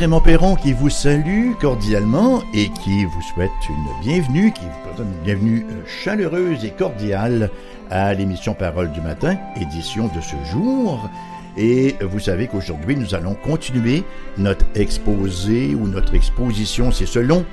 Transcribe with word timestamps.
Raymond 0.00 0.22
Perron 0.22 0.56
qui 0.56 0.72
vous 0.72 0.88
salue 0.88 1.52
cordialement 1.60 2.42
et 2.54 2.70
qui 2.70 3.04
vous 3.04 3.20
souhaite 3.20 3.50
une 3.68 4.00
bienvenue, 4.00 4.50
qui 4.50 4.62
vous 4.62 4.88
présente 4.88 5.14
une 5.14 5.22
bienvenue 5.22 5.66
euh, 5.70 5.82
chaleureuse 5.86 6.64
et 6.64 6.70
cordiale 6.70 7.50
à 7.90 8.14
l'émission 8.14 8.54
Parole 8.54 8.90
du 8.92 9.02
matin, 9.02 9.36
édition 9.60 10.08
de 10.16 10.22
ce 10.22 10.36
jour. 10.50 11.10
Et 11.58 11.96
vous 12.00 12.18
savez 12.18 12.46
qu'aujourd'hui, 12.46 12.96
nous 12.96 13.14
allons 13.14 13.34
continuer 13.34 14.02
notre 14.38 14.64
exposé 14.74 15.74
ou 15.74 15.86
notre 15.86 16.14
exposition, 16.14 16.90
c'est 16.92 17.04
selon, 17.04 17.44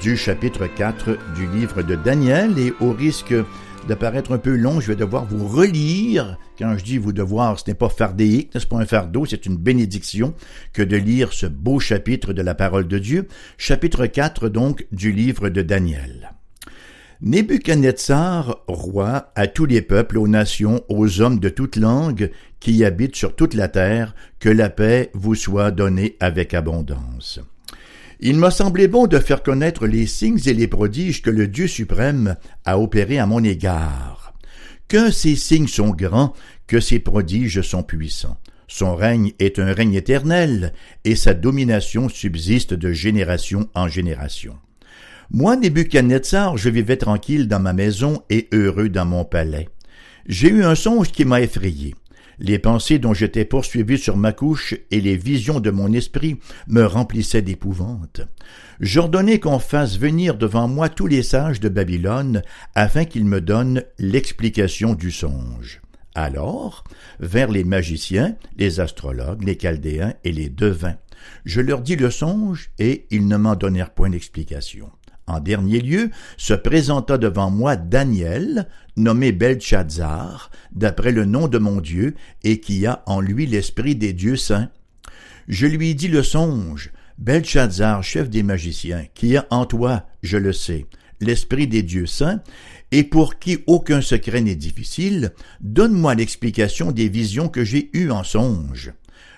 du 0.00 0.16
chapitre 0.16 0.68
4 0.68 1.18
du 1.34 1.48
livre 1.48 1.82
de 1.82 1.96
Daniel. 1.96 2.56
Et 2.56 2.72
au 2.80 2.92
risque 2.92 3.34
de 3.88 3.94
paraître 3.94 4.32
un 4.32 4.38
peu 4.38 4.56
long, 4.56 4.80
je 4.80 4.88
vais 4.88 4.96
devoir 4.96 5.26
vous 5.26 5.46
relire. 5.46 6.38
Quand 6.58 6.76
je 6.76 6.84
dis 6.84 6.98
vous 6.98 7.12
devoir, 7.12 7.58
ce 7.58 7.64
n'est 7.68 7.74
pas 7.74 7.88
fardéique, 7.88 8.50
ce 8.56 8.66
pas 8.66 8.78
un 8.78 8.86
fardeau, 8.86 9.26
c'est 9.26 9.46
une 9.46 9.56
bénédiction 9.56 10.34
que 10.72 10.82
de 10.82 10.96
lire 10.96 11.32
ce 11.32 11.46
beau 11.46 11.78
chapitre 11.78 12.32
de 12.32 12.42
la 12.42 12.54
parole 12.54 12.88
de 12.88 12.98
Dieu, 12.98 13.28
chapitre 13.58 14.06
4 14.06 14.48
donc 14.48 14.86
du 14.90 15.12
livre 15.12 15.50
de 15.50 15.62
Daniel. 15.62 16.32
Nebuchadnezzar, 17.22 18.64
roi, 18.66 19.32
à 19.36 19.46
tous 19.46 19.66
les 19.66 19.82
peuples, 19.82 20.18
aux 20.18 20.28
nations, 20.28 20.82
aux 20.88 21.20
hommes 21.20 21.38
de 21.38 21.48
toute 21.48 21.76
langue 21.76 22.30
qui 22.58 22.84
habitent 22.84 23.16
sur 23.16 23.36
toute 23.36 23.54
la 23.54 23.68
terre, 23.68 24.14
que 24.40 24.48
la 24.48 24.68
paix 24.68 25.10
vous 25.14 25.34
soit 25.34 25.70
donnée 25.70 26.16
avec 26.20 26.54
abondance. 26.54 27.40
Il 28.20 28.38
m'a 28.38 28.50
semblé 28.50 28.88
bon 28.88 29.06
de 29.06 29.18
faire 29.18 29.42
connaître 29.42 29.86
les 29.86 30.06
signes 30.06 30.40
et 30.46 30.54
les 30.54 30.68
prodiges 30.68 31.20
que 31.20 31.30
le 31.30 31.48
Dieu 31.48 31.66
suprême 31.66 32.36
a 32.64 32.78
opérés 32.78 33.18
à 33.18 33.26
mon 33.26 33.44
égard. 33.44 34.32
Que 34.88 35.10
ces 35.10 35.36
signes 35.36 35.68
sont 35.68 35.90
grands, 35.90 36.32
que 36.66 36.80
ces 36.80 36.98
prodiges 36.98 37.60
sont 37.60 37.82
puissants. 37.82 38.38
Son 38.68 38.96
règne 38.96 39.32
est 39.38 39.58
un 39.58 39.72
règne 39.72 39.94
éternel, 39.94 40.72
et 41.04 41.14
sa 41.14 41.34
domination 41.34 42.08
subsiste 42.08 42.74
de 42.74 42.92
génération 42.92 43.68
en 43.74 43.88
génération. 43.88 44.56
Moi, 45.30 45.56
Nebuchadnezzar, 45.56 46.56
je 46.56 46.70
vivais 46.70 46.96
tranquille 46.96 47.48
dans 47.48 47.60
ma 47.60 47.72
maison 47.72 48.22
et 48.30 48.48
heureux 48.52 48.88
dans 48.88 49.04
mon 49.04 49.24
palais. 49.24 49.68
J'ai 50.26 50.48
eu 50.48 50.64
un 50.64 50.74
songe 50.74 51.12
qui 51.12 51.24
m'a 51.24 51.40
effrayé. 51.40 51.94
Les 52.38 52.58
pensées 52.58 52.98
dont 52.98 53.14
j'étais 53.14 53.44
poursuivi 53.44 53.98
sur 53.98 54.16
ma 54.16 54.32
couche 54.32 54.74
et 54.90 55.00
les 55.00 55.16
visions 55.16 55.60
de 55.60 55.70
mon 55.70 55.92
esprit 55.92 56.38
me 56.68 56.84
remplissaient 56.84 57.42
d'épouvante. 57.42 58.20
J'ordonnai 58.80 59.40
qu'on 59.40 59.58
fasse 59.58 59.98
venir 59.98 60.36
devant 60.36 60.68
moi 60.68 60.88
tous 60.88 61.06
les 61.06 61.22
sages 61.22 61.60
de 61.60 61.68
Babylone, 61.68 62.42
afin 62.74 63.04
qu'ils 63.04 63.24
me 63.24 63.40
donnent 63.40 63.82
l'explication 63.98 64.94
du 64.94 65.10
songe. 65.10 65.80
Alors 66.14 66.84
vers 67.20 67.50
les 67.50 67.64
magiciens, 67.64 68.36
les 68.56 68.80
astrologues, 68.80 69.44
les 69.44 69.58
chaldéens 69.58 70.14
et 70.24 70.32
les 70.32 70.48
devins. 70.48 70.96
Je 71.44 71.60
leur 71.60 71.80
dis 71.80 71.96
le 71.96 72.10
songe, 72.10 72.70
et 72.78 73.06
ils 73.10 73.26
ne 73.26 73.36
m'en 73.36 73.54
donnèrent 73.54 73.94
point 73.94 74.10
d'explication. 74.10 74.90
En 75.26 75.40
dernier 75.40 75.80
lieu, 75.80 76.10
se 76.36 76.54
présenta 76.54 77.18
devant 77.18 77.50
moi 77.50 77.76
Daniel, 77.76 78.68
nommé 78.96 79.32
Belshazzar, 79.32 80.50
d'après 80.72 81.10
le 81.10 81.24
nom 81.24 81.48
de 81.48 81.58
mon 81.58 81.80
Dieu, 81.80 82.14
et 82.44 82.60
qui 82.60 82.86
a 82.86 83.02
en 83.06 83.20
lui 83.20 83.46
l'esprit 83.46 83.96
des 83.96 84.12
dieux 84.12 84.36
saints. 84.36 84.70
Je 85.48 85.66
lui 85.66 85.94
dis 85.94 86.08
le 86.08 86.22
songe, 86.22 86.92
Belshazzar, 87.18 88.02
chef 88.02 88.30
des 88.30 88.42
magiciens, 88.42 89.06
qui 89.14 89.36
a 89.36 89.46
en 89.50 89.66
toi, 89.66 90.06
je 90.22 90.36
le 90.36 90.52
sais, 90.52 90.86
l'esprit 91.20 91.66
des 91.66 91.82
dieux 91.82 92.06
saints, 92.06 92.40
et 92.92 93.02
pour 93.02 93.38
qui 93.38 93.58
aucun 93.66 94.00
secret 94.00 94.42
n'est 94.42 94.54
difficile, 94.54 95.32
donne-moi 95.60 96.14
l'explication 96.14 96.92
des 96.92 97.08
visions 97.08 97.48
que 97.48 97.64
j'ai 97.64 97.90
eues 97.94 98.10
en 98.10 98.22
songe. 98.22 98.92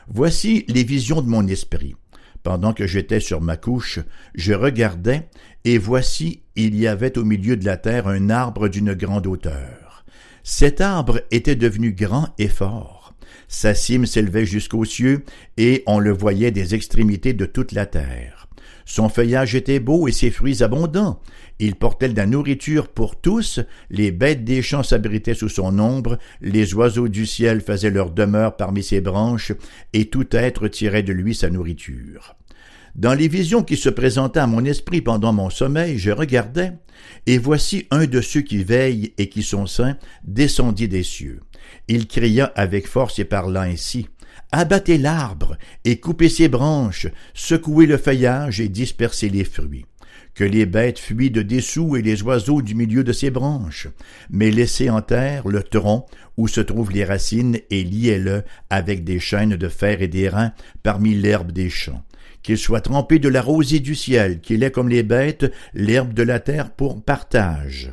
Voici 0.08 0.64
les 0.68 0.84
visions 0.84 1.22
de 1.22 1.28
mon 1.28 1.46
esprit. 1.46 1.94
Pendant 2.42 2.72
que 2.72 2.86
j'étais 2.86 3.20
sur 3.20 3.40
ma 3.40 3.56
couche, 3.56 4.00
je 4.34 4.52
regardais, 4.52 5.28
et 5.64 5.78
voici 5.78 6.42
il 6.56 6.76
y 6.76 6.86
avait 6.86 7.18
au 7.18 7.24
milieu 7.24 7.56
de 7.56 7.64
la 7.64 7.76
terre 7.76 8.08
un 8.08 8.30
arbre 8.30 8.68
d'une 8.68 8.94
grande 8.94 9.26
hauteur. 9.26 10.04
Cet 10.42 10.80
arbre 10.80 11.20
était 11.30 11.56
devenu 11.56 11.92
grand 11.92 12.28
et 12.38 12.48
fort. 12.48 13.14
Sa 13.48 13.74
cime 13.74 14.06
s'élevait 14.06 14.46
jusqu'aux 14.46 14.84
cieux, 14.84 15.24
et 15.56 15.82
on 15.86 15.98
le 15.98 16.12
voyait 16.12 16.50
des 16.50 16.74
extrémités 16.74 17.32
de 17.32 17.46
toute 17.46 17.72
la 17.72 17.86
terre. 17.86 18.47
Son 18.88 19.10
feuillage 19.10 19.54
était 19.54 19.80
beau 19.80 20.08
et 20.08 20.12
ses 20.12 20.30
fruits 20.30 20.62
abondants. 20.62 21.20
Il 21.58 21.74
portait 21.74 22.08
de 22.08 22.16
la 22.16 22.24
nourriture 22.24 22.88
pour 22.88 23.20
tous, 23.20 23.60
les 23.90 24.10
bêtes 24.10 24.44
des 24.44 24.62
champs 24.62 24.82
s'abritaient 24.82 25.34
sous 25.34 25.50
son 25.50 25.78
ombre, 25.78 26.16
les 26.40 26.72
oiseaux 26.72 27.08
du 27.08 27.26
ciel 27.26 27.60
faisaient 27.60 27.90
leur 27.90 28.10
demeure 28.10 28.56
parmi 28.56 28.82
ses 28.82 29.02
branches, 29.02 29.52
et 29.92 30.06
tout 30.06 30.34
être 30.34 30.68
tirait 30.68 31.02
de 31.02 31.12
lui 31.12 31.34
sa 31.34 31.50
nourriture. 31.50 32.34
Dans 32.94 33.12
les 33.12 33.28
visions 33.28 33.62
qui 33.62 33.76
se 33.76 33.90
présentaient 33.90 34.40
à 34.40 34.46
mon 34.46 34.64
esprit 34.64 35.02
pendant 35.02 35.34
mon 35.34 35.50
sommeil, 35.50 35.98
je 35.98 36.10
regardais, 36.10 36.72
et 37.26 37.36
voici 37.36 37.86
un 37.90 38.06
de 38.06 38.22
ceux 38.22 38.40
qui 38.40 38.64
veillent 38.64 39.12
et 39.18 39.28
qui 39.28 39.42
sont 39.42 39.66
saints 39.66 39.98
descendit 40.24 40.88
des 40.88 41.02
cieux. 41.02 41.40
Il 41.88 42.06
cria 42.06 42.46
avec 42.54 42.88
force 42.88 43.18
et 43.18 43.26
parla 43.26 43.60
ainsi. 43.62 44.08
Abattez 44.50 44.96
l'arbre 44.96 45.58
et 45.84 46.00
coupez 46.00 46.28
ses 46.28 46.48
branches, 46.48 47.06
secouez 47.34 47.86
le 47.86 47.98
feuillage 47.98 48.60
et 48.60 48.68
dispersez 48.68 49.28
les 49.28 49.44
fruits. 49.44 49.84
Que 50.34 50.44
les 50.44 50.66
bêtes 50.66 50.98
fuient 50.98 51.30
de 51.30 51.42
dessous 51.42 51.96
et 51.96 52.02
les 52.02 52.22
oiseaux 52.22 52.62
du 52.62 52.74
milieu 52.74 53.04
de 53.04 53.12
ses 53.12 53.30
branches, 53.30 53.88
mais 54.30 54.50
laissez 54.50 54.88
en 54.88 55.02
terre 55.02 55.48
le 55.48 55.62
tronc 55.62 56.06
où 56.36 56.48
se 56.48 56.60
trouvent 56.60 56.92
les 56.92 57.04
racines 57.04 57.58
et 57.70 57.84
liez-le 57.84 58.42
avec 58.70 59.04
des 59.04 59.20
chaînes 59.20 59.56
de 59.56 59.68
fer 59.68 60.00
et 60.00 60.08
d'airain 60.08 60.52
parmi 60.82 61.14
l'herbe 61.14 61.52
des 61.52 61.70
champs 61.70 62.04
qu'il 62.42 62.56
soit 62.56 62.80
trempé 62.80 63.18
de 63.18 63.28
la 63.28 63.42
rosée 63.42 63.80
du 63.80 63.94
ciel, 63.94 64.40
qu'il 64.40 64.62
ait 64.62 64.70
comme 64.70 64.88
les 64.88 65.02
bêtes 65.02 65.52
l'herbe 65.74 66.14
de 66.14 66.22
la 66.22 66.40
terre 66.40 66.70
pour 66.70 67.02
partage. 67.02 67.92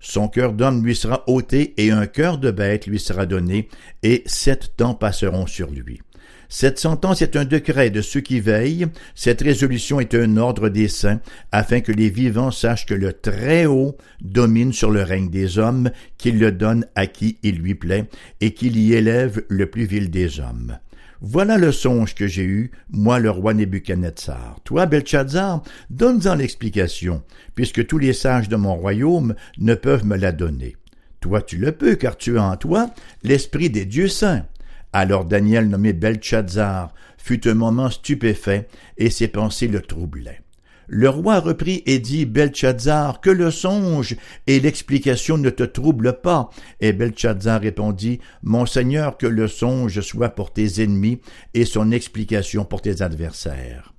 Son 0.00 0.28
cœur 0.28 0.52
d'homme 0.52 0.84
lui 0.84 0.94
sera 0.94 1.24
ôté, 1.26 1.74
et 1.76 1.90
un 1.90 2.06
cœur 2.06 2.38
de 2.38 2.50
bête 2.50 2.86
lui 2.86 2.98
sera 2.98 3.26
donné, 3.26 3.68
et 4.02 4.22
sept 4.26 4.76
temps 4.76 4.94
passeront 4.94 5.46
sur 5.46 5.70
lui. 5.70 6.00
Cette 6.48 6.78
sentence 6.78 7.22
est 7.22 7.36
un 7.36 7.44
décret 7.44 7.90
de 7.90 8.00
ceux 8.00 8.20
qui 8.20 8.40
veillent, 8.40 8.86
cette 9.14 9.42
résolution 9.42 9.98
est 9.98 10.14
un 10.14 10.36
ordre 10.36 10.68
des 10.68 10.88
saints, 10.88 11.20
afin 11.50 11.80
que 11.80 11.92
les 11.92 12.08
vivants 12.08 12.52
sachent 12.52 12.86
que 12.86 12.94
le 12.94 13.12
Très-Haut 13.12 13.96
domine 14.20 14.72
sur 14.72 14.90
le 14.90 15.02
règne 15.02 15.28
des 15.28 15.58
hommes, 15.58 15.90
qu'il 16.18 16.38
le 16.38 16.52
donne 16.52 16.86
à 16.94 17.06
qui 17.06 17.38
il 17.42 17.56
lui 17.56 17.74
plaît, 17.74 18.08
et 18.40 18.54
qu'il 18.54 18.76
y 18.76 18.92
élève 18.92 19.42
le 19.48 19.66
plus 19.66 19.86
vil 19.86 20.10
des 20.10 20.38
hommes. 20.38 20.78
Voilà 21.20 21.56
le 21.56 21.72
songe 21.72 22.14
que 22.14 22.26
j'ai 22.26 22.44
eu, 22.44 22.70
moi 22.90 23.18
le 23.18 23.30
roi 23.30 23.54
Nebuchadnezzar. 23.54 24.60
Toi, 24.64 24.86
Belshazzar, 24.86 25.62
donne-en 25.88 26.34
l'explication, 26.34 27.22
puisque 27.54 27.86
tous 27.86 27.98
les 27.98 28.12
sages 28.12 28.48
de 28.48 28.56
mon 28.56 28.74
royaume 28.74 29.34
ne 29.58 29.74
peuvent 29.74 30.04
me 30.04 30.16
la 30.16 30.32
donner. 30.32 30.76
Toi 31.20 31.42
tu 31.42 31.56
le 31.56 31.72
peux, 31.72 31.94
car 31.94 32.16
tu 32.16 32.38
as 32.38 32.44
en 32.44 32.56
toi 32.56 32.90
l'esprit 33.22 33.70
des 33.70 33.86
dieux 33.86 34.08
saints. 34.08 34.44
Alors 34.92 35.24
Daniel 35.24 35.68
nommé 35.68 35.92
Belshazzar 35.92 36.94
fut 37.18 37.48
un 37.48 37.54
moment 37.54 37.90
stupéfait, 37.90 38.68
et 38.98 39.10
ses 39.10 39.28
pensées 39.28 39.68
le 39.68 39.80
troublaient. 39.80 40.40
Le 40.88 41.08
roi 41.08 41.40
reprit 41.40 41.82
et 41.86 41.98
dit, 41.98 42.26
Belshazzar, 42.26 43.20
que 43.20 43.30
le 43.30 43.50
songe 43.50 44.16
et 44.46 44.60
l'explication 44.60 45.36
ne 45.38 45.50
te 45.50 45.64
troublent 45.64 46.20
pas. 46.20 46.50
Et 46.80 46.92
Belshazzar 46.92 47.60
répondit, 47.60 48.20
Mon 48.42 48.66
Seigneur, 48.66 49.16
que 49.16 49.26
le 49.26 49.48
songe 49.48 50.00
soit 50.00 50.30
pour 50.30 50.52
tes 50.52 50.82
ennemis 50.82 51.20
et 51.54 51.64
son 51.64 51.90
explication 51.90 52.64
pour 52.64 52.82
tes 52.82 53.02
adversaires. 53.02 53.92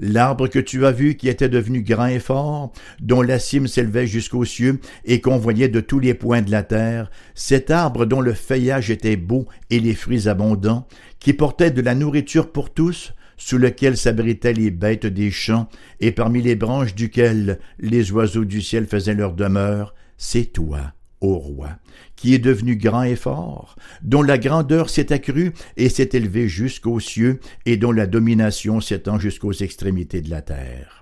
L'arbre 0.00 0.48
que 0.48 0.58
tu 0.58 0.84
as 0.84 0.90
vu 0.90 1.16
qui 1.16 1.28
était 1.28 1.48
devenu 1.48 1.82
grand 1.82 2.06
et 2.06 2.18
fort, 2.18 2.72
dont 3.00 3.22
la 3.22 3.38
cime 3.38 3.68
s'élevait 3.68 4.06
jusqu'aux 4.06 4.44
cieux 4.44 4.80
et 5.04 5.20
qu'on 5.20 5.38
voyait 5.38 5.68
de 5.68 5.80
tous 5.80 6.00
les 6.00 6.14
points 6.14 6.42
de 6.42 6.50
la 6.50 6.62
terre, 6.62 7.10
cet 7.34 7.70
arbre 7.70 8.04
dont 8.04 8.20
le 8.20 8.34
feuillage 8.34 8.90
était 8.90 9.16
beau 9.16 9.46
et 9.70 9.78
les 9.78 9.94
fruits 9.94 10.28
abondants, 10.28 10.88
qui 11.20 11.32
portait 11.32 11.70
de 11.70 11.82
la 11.82 11.94
nourriture 11.94 12.50
pour 12.50 12.72
tous, 12.72 13.12
sous 13.44 13.58
lequel 13.58 13.96
s'abritaient 13.96 14.52
les 14.52 14.70
bêtes 14.70 15.04
des 15.04 15.32
champs, 15.32 15.68
et 15.98 16.12
parmi 16.12 16.40
les 16.40 16.54
branches 16.54 16.94
duquel 16.94 17.58
les 17.80 18.12
oiseaux 18.12 18.44
du 18.44 18.62
ciel 18.62 18.86
faisaient 18.86 19.14
leur 19.14 19.32
demeure, 19.32 19.96
c'est 20.16 20.52
toi, 20.52 20.92
ô 21.20 21.38
roi, 21.38 21.70
qui 22.14 22.34
est 22.34 22.38
devenu 22.38 22.76
grand 22.76 23.02
et 23.02 23.16
fort, 23.16 23.74
dont 24.02 24.22
la 24.22 24.38
grandeur 24.38 24.90
s'est 24.90 25.12
accrue 25.12 25.52
et 25.76 25.88
s'est 25.88 26.10
élevée 26.12 26.46
jusqu'aux 26.46 27.00
cieux, 27.00 27.40
et 27.66 27.76
dont 27.76 27.90
la 27.90 28.06
domination 28.06 28.80
s'étend 28.80 29.18
jusqu'aux 29.18 29.52
extrémités 29.52 30.20
de 30.20 30.30
la 30.30 30.40
terre 30.40 31.01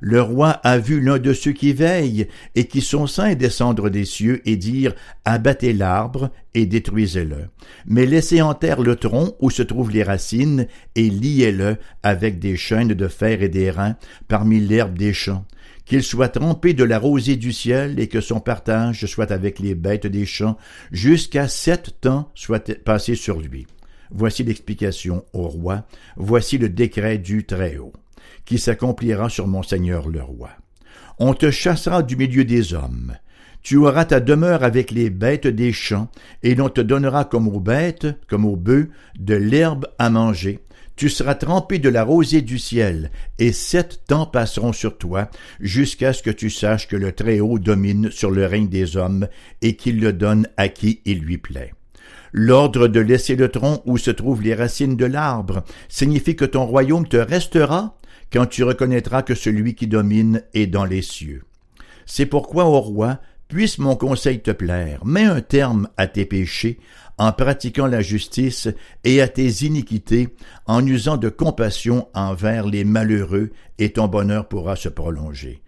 le 0.00 0.22
roi 0.22 0.50
a 0.64 0.78
vu 0.78 1.00
l'un 1.00 1.18
de 1.18 1.32
ceux 1.32 1.52
qui 1.52 1.72
veillent 1.72 2.26
et 2.54 2.66
qui 2.66 2.80
sont 2.80 3.06
saints 3.06 3.34
descendre 3.34 3.90
des 3.90 4.04
cieux 4.04 4.40
et 4.46 4.56
dire 4.56 4.94
Abattez 5.24 5.72
l'arbre 5.72 6.30
et 6.54 6.66
détruisez-le. 6.66 7.48
Mais 7.86 8.06
laissez 8.06 8.42
en 8.42 8.54
terre 8.54 8.80
le 8.80 8.96
tronc 8.96 9.36
où 9.40 9.50
se 9.50 9.62
trouvent 9.62 9.90
les 9.90 10.02
racines 10.02 10.66
et 10.96 11.10
liez-le 11.10 11.76
avec 12.02 12.38
des 12.38 12.56
chaînes 12.56 12.94
de 12.94 13.08
fer 13.08 13.42
et 13.42 13.48
d'airain 13.48 13.96
parmi 14.28 14.60
l'herbe 14.60 14.96
des 14.96 15.12
champs 15.12 15.44
qu'il 15.90 16.04
soit 16.04 16.28
trempé 16.28 16.72
de 16.72 16.84
la 16.84 17.00
rosée 17.00 17.34
du 17.34 17.52
ciel 17.52 17.98
et 17.98 18.06
que 18.06 18.20
son 18.20 18.38
partage 18.38 19.06
soit 19.06 19.32
avec 19.32 19.58
les 19.58 19.74
bêtes 19.74 20.06
des 20.06 20.24
champs 20.24 20.56
jusqu'à 20.92 21.48
sept 21.48 22.00
temps 22.00 22.30
soit 22.36 22.72
passé 22.84 23.16
sur 23.16 23.40
lui. 23.40 23.66
voici 24.12 24.44
l'explication 24.44 25.24
au 25.32 25.48
roi, 25.48 25.84
voici 26.16 26.58
le 26.58 26.68
décret 26.68 27.18
du 27.18 27.44
Très-Haut, 27.44 27.92
qui 28.44 28.58
s'accomplira 28.58 29.28
sur 29.28 29.46
mon 29.46 29.62
Seigneur 29.62 30.08
le 30.08 30.22
roi. 30.22 30.50
On 31.18 31.34
te 31.34 31.50
chassera 31.50 32.02
du 32.02 32.16
milieu 32.16 32.44
des 32.44 32.74
hommes, 32.74 33.14
tu 33.62 33.76
auras 33.76 34.06
ta 34.06 34.20
demeure 34.20 34.64
avec 34.64 34.90
les 34.90 35.10
bêtes 35.10 35.46
des 35.46 35.72
champs, 35.72 36.08
et 36.42 36.54
l'on 36.54 36.68
te 36.68 36.80
donnera 36.80 37.24
comme 37.24 37.48
aux 37.48 37.60
bêtes, 37.60 38.06
comme 38.26 38.46
aux 38.46 38.56
bœufs, 38.56 38.88
de 39.18 39.34
l'herbe 39.34 39.86
à 39.98 40.08
manger. 40.08 40.60
Tu 40.96 41.08
seras 41.08 41.34
trempé 41.34 41.78
de 41.78 41.88
la 41.88 42.04
rosée 42.04 42.42
du 42.42 42.58
ciel, 42.58 43.10
et 43.38 43.52
sept 43.52 44.02
temps 44.06 44.26
passeront 44.26 44.72
sur 44.72 44.98
toi, 44.98 45.30
jusqu'à 45.60 46.12
ce 46.12 46.22
que 46.22 46.30
tu 46.30 46.50
saches 46.50 46.88
que 46.88 46.96
le 46.96 47.12
Très-Haut 47.12 47.58
domine 47.58 48.10
sur 48.10 48.30
le 48.30 48.46
règne 48.46 48.68
des 48.68 48.96
hommes, 48.96 49.28
et 49.62 49.76
qu'il 49.76 50.00
le 50.00 50.12
donne 50.12 50.46
à 50.56 50.68
qui 50.68 51.00
il 51.04 51.20
lui 51.20 51.38
plaît. 51.38 51.72
L'ordre 52.32 52.86
de 52.86 53.00
laisser 53.00 53.34
le 53.34 53.48
tronc 53.48 53.82
où 53.86 53.98
se 53.98 54.10
trouvent 54.10 54.42
les 54.42 54.54
racines 54.54 54.96
de 54.96 55.04
l'arbre 55.04 55.64
signifie 55.88 56.36
que 56.36 56.44
ton 56.44 56.64
royaume 56.64 57.08
te 57.08 57.16
restera 57.16 57.98
quand 58.32 58.46
tu 58.46 58.64
reconnaîtras 58.64 59.22
que 59.22 59.34
celui 59.34 59.74
qui 59.74 59.86
domine 59.86 60.42
est 60.54 60.66
dans 60.66 60.84
les 60.84 61.02
cieux. 61.02 61.44
C'est 62.06 62.26
pourquoi, 62.26 62.64
ô 62.66 62.80
roi, 62.80 63.20
Puisse 63.50 63.78
mon 63.78 63.96
conseil 63.96 64.38
te 64.38 64.52
plaire, 64.52 65.04
mets 65.04 65.24
un 65.24 65.40
terme 65.40 65.88
à 65.96 66.06
tes 66.06 66.24
péchés 66.24 66.78
en 67.18 67.32
pratiquant 67.32 67.88
la 67.88 68.00
justice 68.00 68.68
et 69.02 69.20
à 69.20 69.26
tes 69.26 69.64
iniquités, 69.66 70.28
en 70.66 70.86
usant 70.86 71.16
de 71.16 71.28
compassion 71.28 72.06
envers 72.14 72.64
les 72.64 72.84
malheureux, 72.84 73.50
et 73.78 73.92
ton 73.92 74.06
bonheur 74.06 74.46
pourra 74.46 74.76
se 74.76 74.88
prolonger. 74.88 75.62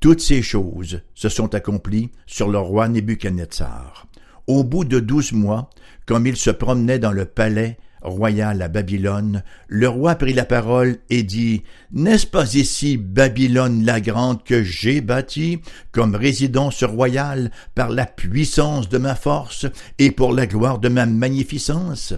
Toutes 0.00 0.20
ces 0.20 0.42
choses 0.42 1.00
se 1.14 1.28
sont 1.28 1.54
accomplies 1.54 2.10
sur 2.26 2.48
le 2.48 2.58
roi 2.58 2.88
Nebuchadnezzar. 2.88 4.08
Au 4.48 4.64
bout 4.64 4.84
de 4.84 4.98
douze 4.98 5.30
mois, 5.30 5.70
comme 6.06 6.26
il 6.26 6.36
se 6.36 6.50
promenait 6.50 6.98
dans 6.98 7.12
le 7.12 7.24
palais 7.24 7.78
royal 8.02 8.62
à 8.62 8.68
Babylone, 8.68 9.42
le 9.66 9.88
roi 9.88 10.14
prit 10.14 10.32
la 10.32 10.44
parole 10.44 10.98
et 11.10 11.22
dit 11.22 11.64
N'est-ce 11.92 12.26
pas 12.26 12.54
ici 12.54 12.96
Babylone 12.96 13.84
la 13.84 14.00
grande 14.00 14.44
que 14.44 14.62
j'ai 14.62 15.00
bâtie 15.00 15.60
comme 15.92 16.14
résidence 16.14 16.84
royale 16.84 17.50
par 17.74 17.90
la 17.90 18.06
puissance 18.06 18.88
de 18.88 18.98
ma 18.98 19.14
force 19.14 19.66
et 19.98 20.10
pour 20.10 20.32
la 20.32 20.46
gloire 20.46 20.78
de 20.78 20.88
ma 20.88 21.06
magnificence? 21.06 22.14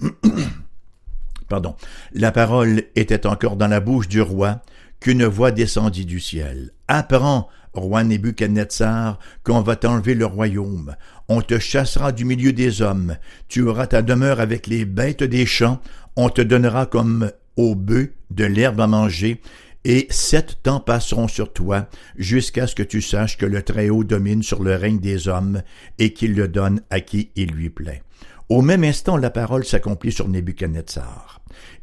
Pardon. 1.48 1.76
La 2.12 2.32
parole 2.32 2.84
était 2.96 3.26
encore 3.26 3.56
dans 3.56 3.68
la 3.68 3.80
bouche 3.80 4.08
du 4.08 4.20
roi 4.20 4.62
qu'une 5.00 5.24
voix 5.24 5.50
descendit 5.50 6.06
du 6.06 6.20
ciel. 6.20 6.70
Apprends, 6.88 7.48
roi 7.74 8.04
Nebuchadnezzar, 8.04 9.18
qu'on 9.42 9.60
va 9.60 9.76
t'enlever 9.76 10.14
le 10.14 10.26
royaume. 10.26 10.94
On 11.28 11.40
te 11.40 11.58
chassera 11.58 12.12
du 12.12 12.24
milieu 12.24 12.52
des 12.52 12.82
hommes. 12.82 13.16
Tu 13.48 13.62
auras 13.62 13.86
ta 13.86 14.02
demeure 14.02 14.40
avec 14.40 14.66
les 14.66 14.84
bêtes 14.84 15.22
des 15.22 15.46
champs. 15.46 15.80
On 16.16 16.28
te 16.28 16.42
donnera 16.42 16.86
comme 16.86 17.30
aux 17.56 17.74
bœufs 17.74 18.12
de 18.30 18.44
l'herbe 18.44 18.80
à 18.80 18.86
manger. 18.86 19.40
Et 19.84 20.06
sept 20.08 20.62
temps 20.62 20.80
passeront 20.80 21.28
sur 21.28 21.52
toi, 21.52 21.88
jusqu'à 22.16 22.66
ce 22.66 22.74
que 22.74 22.82
tu 22.82 23.02
saches 23.02 23.36
que 23.36 23.44
le 23.44 23.62
Très-Haut 23.62 24.02
domine 24.02 24.42
sur 24.42 24.62
le 24.62 24.76
règne 24.76 24.98
des 24.98 25.28
hommes, 25.28 25.60
et 25.98 26.14
qu'il 26.14 26.34
le 26.34 26.48
donne 26.48 26.80
à 26.88 27.00
qui 27.00 27.30
il 27.36 27.50
lui 27.50 27.68
plaît. 27.68 28.02
Au 28.48 28.62
même 28.62 28.84
instant, 28.84 29.18
la 29.18 29.30
parole 29.30 29.64
s'accomplit 29.64 30.12
sur 30.12 30.28
Nebuchadnezzar. 30.28 31.33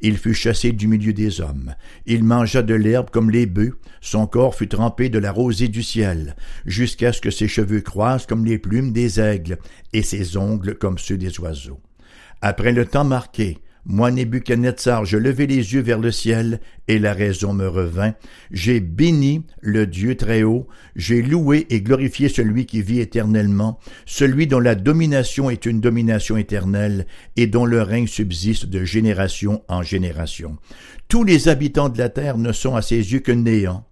Il 0.01 0.17
fut 0.17 0.33
chassé 0.33 0.71
du 0.71 0.87
milieu 0.87 1.13
des 1.13 1.41
hommes. 1.41 1.75
Il 2.05 2.23
mangea 2.23 2.61
de 2.61 2.73
l'herbe 2.73 3.09
comme 3.09 3.29
les 3.29 3.45
bœufs. 3.45 3.77
Son 4.01 4.27
corps 4.27 4.55
fut 4.55 4.67
trempé 4.67 5.09
de 5.09 5.19
la 5.19 5.31
rosée 5.31 5.67
du 5.67 5.83
ciel, 5.83 6.35
jusqu'à 6.65 7.13
ce 7.13 7.21
que 7.21 7.31
ses 7.31 7.47
cheveux 7.47 7.81
croissent 7.81 8.25
comme 8.25 8.45
les 8.45 8.57
plumes 8.57 8.91
des 8.91 9.19
aigles, 9.19 9.57
et 9.93 10.01
ses 10.01 10.37
ongles 10.37 10.75
comme 10.75 10.97
ceux 10.97 11.17
des 11.17 11.39
oiseaux. 11.39 11.79
Après 12.41 12.71
le 12.71 12.85
temps 12.85 13.03
marqué, 13.03 13.59
moi, 13.85 14.11
Nebuchadnezzar, 14.11 15.05
je 15.05 15.17
levai 15.17 15.47
les 15.47 15.73
yeux 15.73 15.81
vers 15.81 15.99
le 15.99 16.11
ciel, 16.11 16.59
et 16.87 16.99
la 16.99 17.13
raison 17.13 17.53
me 17.53 17.67
revint. 17.67 18.13
J'ai 18.51 18.79
béni 18.79 19.43
le 19.59 19.87
Dieu 19.87 20.15
très 20.15 20.43
haut, 20.43 20.67
j'ai 20.95 21.21
loué 21.21 21.65
et 21.69 21.81
glorifié 21.81 22.29
celui 22.29 22.67
qui 22.67 22.81
vit 22.81 22.99
éternellement, 22.99 23.79
celui 24.05 24.45
dont 24.45 24.59
la 24.59 24.75
domination 24.75 25.49
est 25.49 25.65
une 25.65 25.81
domination 25.81 26.37
éternelle, 26.37 27.07
et 27.37 27.47
dont 27.47 27.65
le 27.65 27.81
règne 27.81 28.07
subsiste 28.07 28.67
de 28.67 28.83
génération 28.83 29.63
en 29.67 29.81
génération. 29.81 30.57
Tous 31.07 31.23
les 31.23 31.47
habitants 31.47 31.89
de 31.89 31.97
la 31.97 32.09
terre 32.09 32.37
ne 32.37 32.51
sont 32.51 32.75
à 32.75 32.81
ses 32.81 33.13
yeux 33.13 33.19
que 33.19 33.31
néant. 33.31 33.85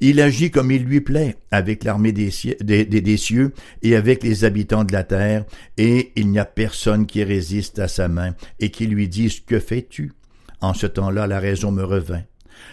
Il 0.00 0.20
agit 0.20 0.50
comme 0.50 0.70
il 0.70 0.84
lui 0.84 1.00
plaît 1.00 1.36
avec 1.50 1.84
l'armée 1.84 2.12
des, 2.12 2.30
cieux 2.30 3.52
et 3.82 3.96
avec 3.96 4.22
les 4.22 4.44
habitants 4.44 4.84
de 4.84 4.92
la 4.92 5.04
terre, 5.04 5.44
et 5.76 6.12
il 6.16 6.28
n'y 6.28 6.38
a 6.38 6.44
personne 6.44 7.06
qui 7.06 7.24
résiste 7.24 7.78
à 7.78 7.88
sa 7.88 8.08
main 8.08 8.34
et 8.60 8.70
qui 8.70 8.86
lui 8.86 9.08
dise 9.08 9.40
Que 9.40 9.58
fais-tu? 9.58 10.12
En 10.60 10.74
ce 10.74 10.86
temps-là, 10.86 11.26
la 11.26 11.40
raison 11.40 11.72
me 11.72 11.84
revint. 11.84 12.22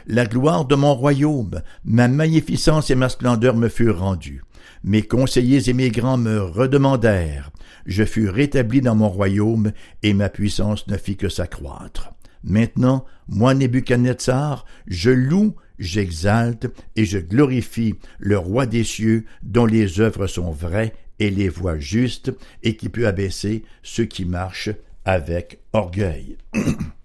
La 0.08 0.26
gloire 0.26 0.66
de 0.66 0.76
mon 0.76 0.94
royaume, 0.96 1.62
ma 1.84 2.08
magnificence 2.08 2.90
et 2.90 2.96
ma 2.96 3.10
splendeur 3.10 3.56
me 3.56 3.70
furent 3.70 4.00
rendues. 4.00 4.44
Mes 4.84 5.04
conseillers 5.04 5.70
et 5.70 5.74
mes 5.74 5.90
grands 5.90 6.18
me 6.18 6.42
redemandèrent. 6.42 7.52
Je 7.86 8.04
fus 8.04 8.30
rétabli 8.30 8.82
dans 8.82 8.96
mon 8.96 9.10
royaume, 9.10 9.72
et 10.02 10.14
ma 10.14 10.30
puissance 10.30 10.88
ne 10.88 10.98
fit 10.98 11.18
que 11.18 11.30
s'accroître. 11.30 12.12
Maintenant, 12.44 13.06
moi 13.28 13.54
Nebuchadnezzar, 13.54 14.66
je 14.88 15.10
loue 15.10 15.56
j'exalte 15.80 16.68
et 16.96 17.06
je 17.06 17.18
glorifie 17.18 17.96
le 18.20 18.38
roi 18.38 18.66
des 18.66 18.84
cieux 18.84 19.26
dont 19.44 19.66
les 19.66 20.00
œuvres 20.00 20.28
sont 20.28 20.52
vraies 20.52 20.94
et 21.20 21.30
les 21.30 21.50
voies 21.50 21.80
justes 21.80 22.32
et 22.64 22.76
qui 22.76 22.90
peut 22.90 23.08
abaisser 23.08 23.64
ceux 23.84 24.06
qui 24.06 24.26
marchent 24.26 24.72
avec 25.06 25.60
orgueil. 25.74 26.38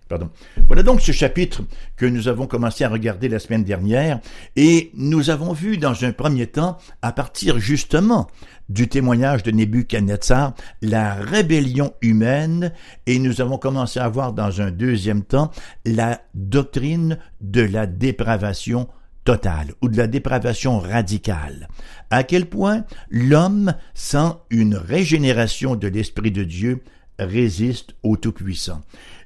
Voilà 0.66 0.82
donc 0.82 1.00
ce 1.00 1.12
chapitre 1.12 1.62
que 1.96 2.06
nous 2.06 2.28
avons 2.28 2.46
commencé 2.46 2.84
à 2.84 2.88
regarder 2.88 3.28
la 3.28 3.38
semaine 3.38 3.64
dernière 3.64 4.20
et 4.56 4.90
nous 4.94 5.30
avons 5.30 5.52
vu 5.52 5.78
dans 5.78 6.04
un 6.04 6.12
premier 6.12 6.46
temps, 6.46 6.78
à 7.02 7.12
partir 7.12 7.58
justement 7.58 8.26
du 8.68 8.88
témoignage 8.88 9.42
de 9.42 9.50
Nebuchadnezzar, 9.50 10.54
la 10.82 11.14
rébellion 11.14 11.92
humaine 12.02 12.72
et 13.06 13.18
nous 13.18 13.40
avons 13.40 13.58
commencé 13.58 14.00
à 14.00 14.08
voir 14.08 14.32
dans 14.32 14.60
un 14.60 14.70
deuxième 14.70 15.22
temps 15.22 15.50
la 15.84 16.20
doctrine 16.34 17.18
de 17.40 17.62
la 17.62 17.86
dépravation 17.86 18.88
totale 19.24 19.74
ou 19.82 19.88
de 19.88 19.96
la 19.96 20.06
dépravation 20.06 20.78
radicale. 20.78 21.68
À 22.10 22.24
quel 22.24 22.46
point 22.46 22.84
l'homme, 23.10 23.74
sans 23.94 24.42
une 24.50 24.74
régénération 24.74 25.76
de 25.76 25.88
l'Esprit 25.88 26.30
de 26.30 26.44
Dieu, 26.44 26.82
résiste 27.26 27.94
au 28.02 28.16
Tout-Puissant. 28.16 28.80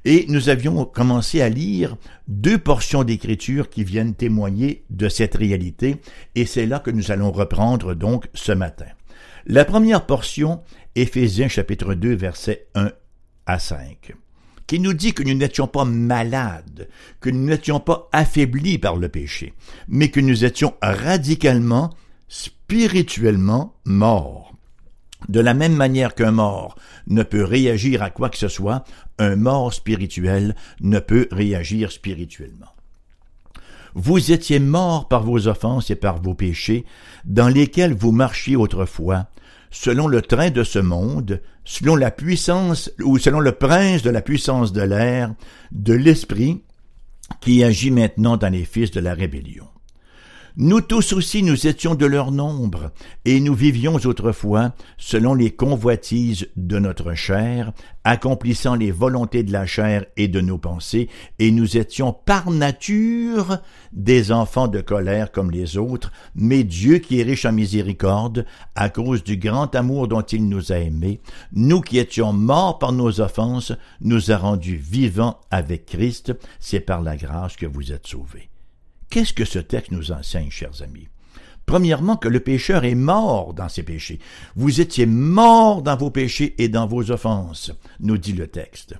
Et 0.04 0.26
nous 0.28 0.48
avions 0.48 0.84
commencé 0.84 1.40
à 1.40 1.48
lire 1.48 1.96
deux 2.28 2.58
portions 2.58 3.04
d'écriture 3.04 3.70
qui 3.70 3.84
viennent 3.84 4.14
témoigner 4.14 4.84
de 4.90 5.08
cette 5.08 5.34
réalité, 5.34 5.96
et 6.34 6.44
c'est 6.44 6.66
là 6.66 6.78
que 6.78 6.90
nous 6.90 7.10
allons 7.10 7.32
reprendre 7.32 7.94
donc 7.94 8.28
ce 8.34 8.52
matin. 8.52 8.86
La 9.46 9.64
première 9.64 10.06
portion, 10.06 10.60
Éphésiens 10.94 11.48
chapitre 11.48 11.94
2, 11.94 12.14
versets 12.14 12.66
1 12.74 12.92
à 13.46 13.58
5 13.58 14.14
qui 14.66 14.80
nous 14.80 14.94
dit 14.94 15.12
que 15.12 15.22
nous 15.22 15.34
n'étions 15.34 15.66
pas 15.66 15.84
malades, 15.84 16.88
que 17.20 17.30
nous 17.30 17.46
n'étions 17.46 17.80
pas 17.80 18.08
affaiblis 18.12 18.78
par 18.78 18.96
le 18.96 19.08
péché, 19.08 19.52
mais 19.88 20.08
que 20.08 20.20
nous 20.20 20.44
étions 20.44 20.74
radicalement, 20.80 21.90
spirituellement 22.28 23.74
morts. 23.84 24.53
De 25.28 25.40
la 25.40 25.54
même 25.54 25.74
manière 25.74 26.14
qu'un 26.14 26.32
mort 26.32 26.76
ne 27.06 27.22
peut 27.22 27.44
réagir 27.44 28.02
à 28.02 28.10
quoi 28.10 28.28
que 28.28 28.38
ce 28.38 28.48
soit, 28.48 28.84
un 29.18 29.36
mort 29.36 29.72
spirituel 29.72 30.54
ne 30.80 30.98
peut 30.98 31.28
réagir 31.30 31.92
spirituellement. 31.92 32.74
Vous 33.94 34.32
étiez 34.32 34.58
morts 34.58 35.08
par 35.08 35.22
vos 35.22 35.46
offenses 35.46 35.90
et 35.90 35.96
par 35.96 36.20
vos 36.20 36.34
péchés, 36.34 36.84
dans 37.24 37.48
lesquels 37.48 37.94
vous 37.94 38.10
marchiez 38.10 38.56
autrefois, 38.56 39.28
selon 39.70 40.08
le 40.08 40.20
train 40.20 40.50
de 40.50 40.64
ce 40.64 40.80
monde, 40.80 41.40
selon 41.64 41.94
la 41.94 42.10
puissance 42.10 42.90
ou 43.02 43.18
selon 43.18 43.40
le 43.40 43.52
prince 43.52 44.02
de 44.02 44.10
la 44.10 44.20
puissance 44.20 44.72
de 44.72 44.82
l'air, 44.82 45.32
de 45.72 45.94
l'esprit, 45.94 46.62
qui 47.40 47.62
agit 47.62 47.90
maintenant 47.90 48.36
dans 48.36 48.48
les 48.48 48.64
fils 48.64 48.90
de 48.90 49.00
la 49.00 49.14
rébellion. 49.14 49.66
Nous 50.56 50.80
tous 50.80 51.12
aussi 51.14 51.42
nous 51.42 51.66
étions 51.66 51.96
de 51.96 52.06
leur 52.06 52.30
nombre, 52.30 52.92
et 53.24 53.40
nous 53.40 53.54
vivions 53.54 53.96
autrefois 53.96 54.72
selon 54.96 55.34
les 55.34 55.50
convoitises 55.50 56.46
de 56.54 56.78
notre 56.78 57.14
chair, 57.14 57.72
accomplissant 58.04 58.76
les 58.76 58.92
volontés 58.92 59.42
de 59.42 59.50
la 59.50 59.66
chair 59.66 60.06
et 60.16 60.28
de 60.28 60.40
nos 60.40 60.56
pensées, 60.56 61.08
et 61.40 61.50
nous 61.50 61.76
étions 61.76 62.12
par 62.12 62.52
nature 62.52 63.58
des 63.92 64.30
enfants 64.30 64.68
de 64.68 64.80
colère 64.80 65.32
comme 65.32 65.50
les 65.50 65.76
autres, 65.76 66.12
mais 66.36 66.62
Dieu 66.62 66.98
qui 66.98 67.18
est 67.18 67.24
riche 67.24 67.46
en 67.46 67.52
miséricorde, 67.52 68.46
à 68.76 68.90
cause 68.90 69.24
du 69.24 69.36
grand 69.36 69.74
amour 69.74 70.06
dont 70.06 70.22
il 70.22 70.48
nous 70.48 70.70
a 70.70 70.76
aimés, 70.76 71.20
nous 71.52 71.80
qui 71.80 71.98
étions 71.98 72.32
morts 72.32 72.78
par 72.78 72.92
nos 72.92 73.20
offenses, 73.20 73.72
nous 74.00 74.30
a 74.30 74.36
rendus 74.36 74.76
vivants 74.76 75.40
avec 75.50 75.86
Christ, 75.86 76.32
c'est 76.60 76.78
par 76.78 77.02
la 77.02 77.16
grâce 77.16 77.56
que 77.56 77.66
vous 77.66 77.90
êtes 77.90 78.06
sauvés. 78.06 78.50
Qu'est-ce 79.14 79.32
que 79.32 79.44
ce 79.44 79.60
texte 79.60 79.92
nous 79.92 80.10
enseigne, 80.10 80.50
chers 80.50 80.82
amis? 80.82 81.06
Premièrement, 81.66 82.16
que 82.16 82.26
le 82.26 82.40
pécheur 82.40 82.84
est 82.84 82.96
mort 82.96 83.54
dans 83.54 83.68
ses 83.68 83.84
péchés. 83.84 84.18
Vous 84.56 84.80
étiez 84.80 85.06
mort 85.06 85.82
dans 85.82 85.96
vos 85.96 86.10
péchés 86.10 86.56
et 86.58 86.66
dans 86.68 86.88
vos 86.88 87.12
offenses, 87.12 87.70
nous 88.00 88.18
dit 88.18 88.32
le 88.32 88.48
texte. 88.48 88.96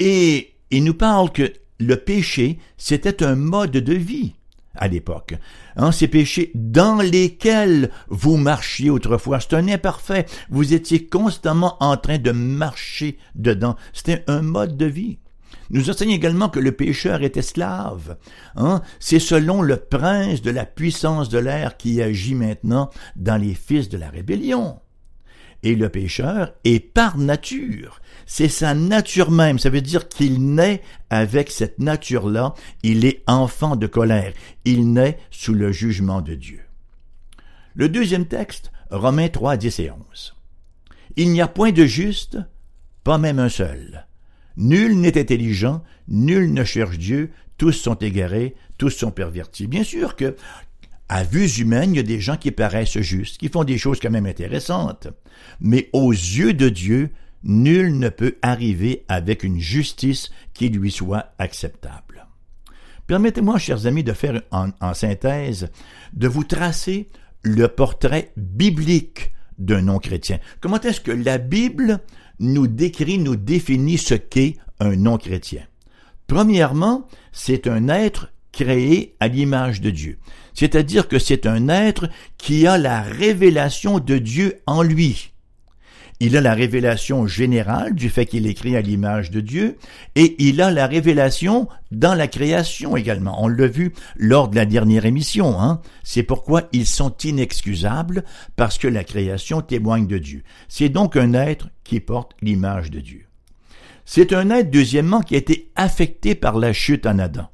Et 0.00 0.54
il 0.72 0.82
nous 0.82 0.94
parle 0.94 1.30
que 1.30 1.52
le 1.78 1.94
péché, 1.94 2.58
c'était 2.76 3.22
un 3.22 3.36
mode 3.36 3.70
de 3.70 3.94
vie 3.94 4.34
à 4.74 4.88
l'époque. 4.88 5.36
Hein, 5.76 5.92
ces 5.92 6.08
péchés 6.08 6.50
dans 6.56 7.00
lesquels 7.00 7.92
vous 8.08 8.36
marchiez 8.36 8.90
autrefois, 8.90 9.38
c'est 9.38 9.54
un 9.54 9.68
imparfait. 9.68 10.26
Vous 10.48 10.74
étiez 10.74 11.06
constamment 11.06 11.76
en 11.78 11.96
train 11.96 12.18
de 12.18 12.32
marcher 12.32 13.16
dedans. 13.36 13.76
C'était 13.92 14.24
un 14.26 14.42
mode 14.42 14.76
de 14.76 14.86
vie. 14.86 15.18
Nous 15.70 15.88
enseigne 15.88 16.10
également 16.10 16.48
que 16.48 16.58
le 16.58 16.72
pécheur 16.72 17.22
est 17.22 17.36
esclave. 17.36 18.16
Hein? 18.56 18.82
C'est 18.98 19.20
selon 19.20 19.62
le 19.62 19.76
prince 19.76 20.42
de 20.42 20.50
la 20.50 20.66
puissance 20.66 21.28
de 21.28 21.38
l'air 21.38 21.76
qui 21.76 22.02
agit 22.02 22.34
maintenant 22.34 22.90
dans 23.16 23.40
les 23.40 23.54
fils 23.54 23.88
de 23.88 23.96
la 23.96 24.10
rébellion. 24.10 24.80
Et 25.62 25.76
le 25.76 25.88
pécheur 25.88 26.52
est 26.64 26.80
par 26.80 27.18
nature. 27.18 28.00
C'est 28.26 28.48
sa 28.48 28.74
nature 28.74 29.30
même. 29.30 29.58
Ça 29.58 29.70
veut 29.70 29.82
dire 29.82 30.08
qu'il 30.08 30.54
naît 30.54 30.82
avec 31.10 31.50
cette 31.50 31.78
nature-là. 31.78 32.54
Il 32.82 33.04
est 33.04 33.22
enfant 33.26 33.76
de 33.76 33.86
colère. 33.86 34.32
Il 34.64 34.92
naît 34.92 35.18
sous 35.30 35.52
le 35.52 35.70
jugement 35.70 36.22
de 36.22 36.34
Dieu. 36.34 36.60
Le 37.74 37.88
deuxième 37.88 38.26
texte, 38.26 38.72
Romains 38.90 39.28
3, 39.28 39.56
10 39.56 39.80
et 39.80 39.90
11. 39.90 40.36
Il 41.16 41.30
n'y 41.30 41.42
a 41.42 41.48
point 41.48 41.72
de 41.72 41.84
juste, 41.84 42.38
pas 43.04 43.18
même 43.18 43.38
un 43.38 43.48
seul. 43.48 44.06
Nul 44.56 44.98
n'est 44.98 45.18
intelligent, 45.18 45.82
nul 46.08 46.52
ne 46.52 46.64
cherche 46.64 46.98
Dieu, 46.98 47.30
tous 47.56 47.72
sont 47.72 47.96
égarés, 47.96 48.54
tous 48.78 48.90
sont 48.90 49.10
pervertis. 49.10 49.66
Bien 49.66 49.84
sûr 49.84 50.16
que, 50.16 50.36
à 51.08 51.24
vue 51.24 51.48
humaine, 51.58 51.94
il 51.94 51.96
y 51.96 52.00
a 52.00 52.04
des 52.04 52.20
gens 52.20 52.36
qui 52.36 52.50
paraissent 52.50 53.00
justes, 53.00 53.38
qui 53.38 53.48
font 53.48 53.64
des 53.64 53.78
choses 53.78 54.00
quand 54.00 54.10
même 54.10 54.26
intéressantes. 54.26 55.08
Mais 55.60 55.90
aux 55.92 56.12
yeux 56.12 56.54
de 56.54 56.68
Dieu, 56.68 57.10
nul 57.42 57.98
ne 57.98 58.08
peut 58.08 58.36
arriver 58.42 59.04
avec 59.08 59.42
une 59.42 59.58
justice 59.58 60.30
qui 60.54 60.68
lui 60.68 60.90
soit 60.90 61.32
acceptable. 61.38 62.26
Permettez-moi, 63.06 63.58
chers 63.58 63.86
amis, 63.86 64.04
de 64.04 64.12
faire 64.12 64.42
en, 64.52 64.70
en 64.80 64.94
synthèse, 64.94 65.70
de 66.12 66.28
vous 66.28 66.44
tracer 66.44 67.08
le 67.42 67.66
portrait 67.66 68.32
biblique 68.36 69.32
d'un 69.58 69.82
non-chrétien. 69.82 70.38
Comment 70.60 70.80
est-ce 70.80 71.00
que 71.00 71.10
la 71.10 71.38
Bible 71.38 72.00
nous 72.40 72.66
décrit, 72.66 73.18
nous 73.18 73.36
définit 73.36 73.98
ce 73.98 74.14
qu'est 74.14 74.56
un 74.80 74.96
non-chrétien. 74.96 75.62
Premièrement, 76.26 77.06
c'est 77.32 77.66
un 77.66 77.88
être 77.88 78.32
créé 78.52 79.14
à 79.20 79.28
l'image 79.28 79.80
de 79.80 79.90
Dieu. 79.90 80.18
C'est-à-dire 80.54 81.06
que 81.06 81.18
c'est 81.18 81.46
un 81.46 81.68
être 81.68 82.08
qui 82.38 82.66
a 82.66 82.78
la 82.78 83.02
révélation 83.02 83.98
de 84.00 84.18
Dieu 84.18 84.60
en 84.66 84.82
lui. 84.82 85.29
Il 86.22 86.36
a 86.36 86.42
la 86.42 86.52
révélation 86.52 87.26
générale 87.26 87.94
du 87.94 88.10
fait 88.10 88.26
qu'il 88.26 88.46
est 88.46 88.52
créé 88.52 88.76
à 88.76 88.82
l'image 88.82 89.30
de 89.30 89.40
Dieu, 89.40 89.78
et 90.16 90.36
il 90.38 90.60
a 90.60 90.70
la 90.70 90.86
révélation 90.86 91.66
dans 91.92 92.14
la 92.14 92.28
création 92.28 92.94
également. 92.94 93.42
On 93.42 93.48
l'a 93.48 93.66
vu 93.66 93.94
lors 94.16 94.48
de 94.48 94.56
la 94.56 94.66
dernière 94.66 95.06
émission. 95.06 95.58
Hein? 95.58 95.80
C'est 96.04 96.22
pourquoi 96.22 96.68
ils 96.72 96.84
sont 96.84 97.16
inexcusables, 97.24 98.24
parce 98.54 98.76
que 98.76 98.86
la 98.86 99.02
création 99.02 99.62
témoigne 99.62 100.06
de 100.06 100.18
Dieu. 100.18 100.42
C'est 100.68 100.90
donc 100.90 101.16
un 101.16 101.32
être 101.32 101.70
qui 101.84 102.00
porte 102.00 102.32
l'image 102.42 102.90
de 102.90 103.00
Dieu. 103.00 103.24
C'est 104.04 104.34
un 104.34 104.50
être, 104.50 104.70
deuxièmement, 104.70 105.22
qui 105.22 105.36
a 105.36 105.38
été 105.38 105.70
affecté 105.74 106.34
par 106.34 106.58
la 106.58 106.74
chute 106.74 107.06
en 107.06 107.18
Adam. 107.18 107.48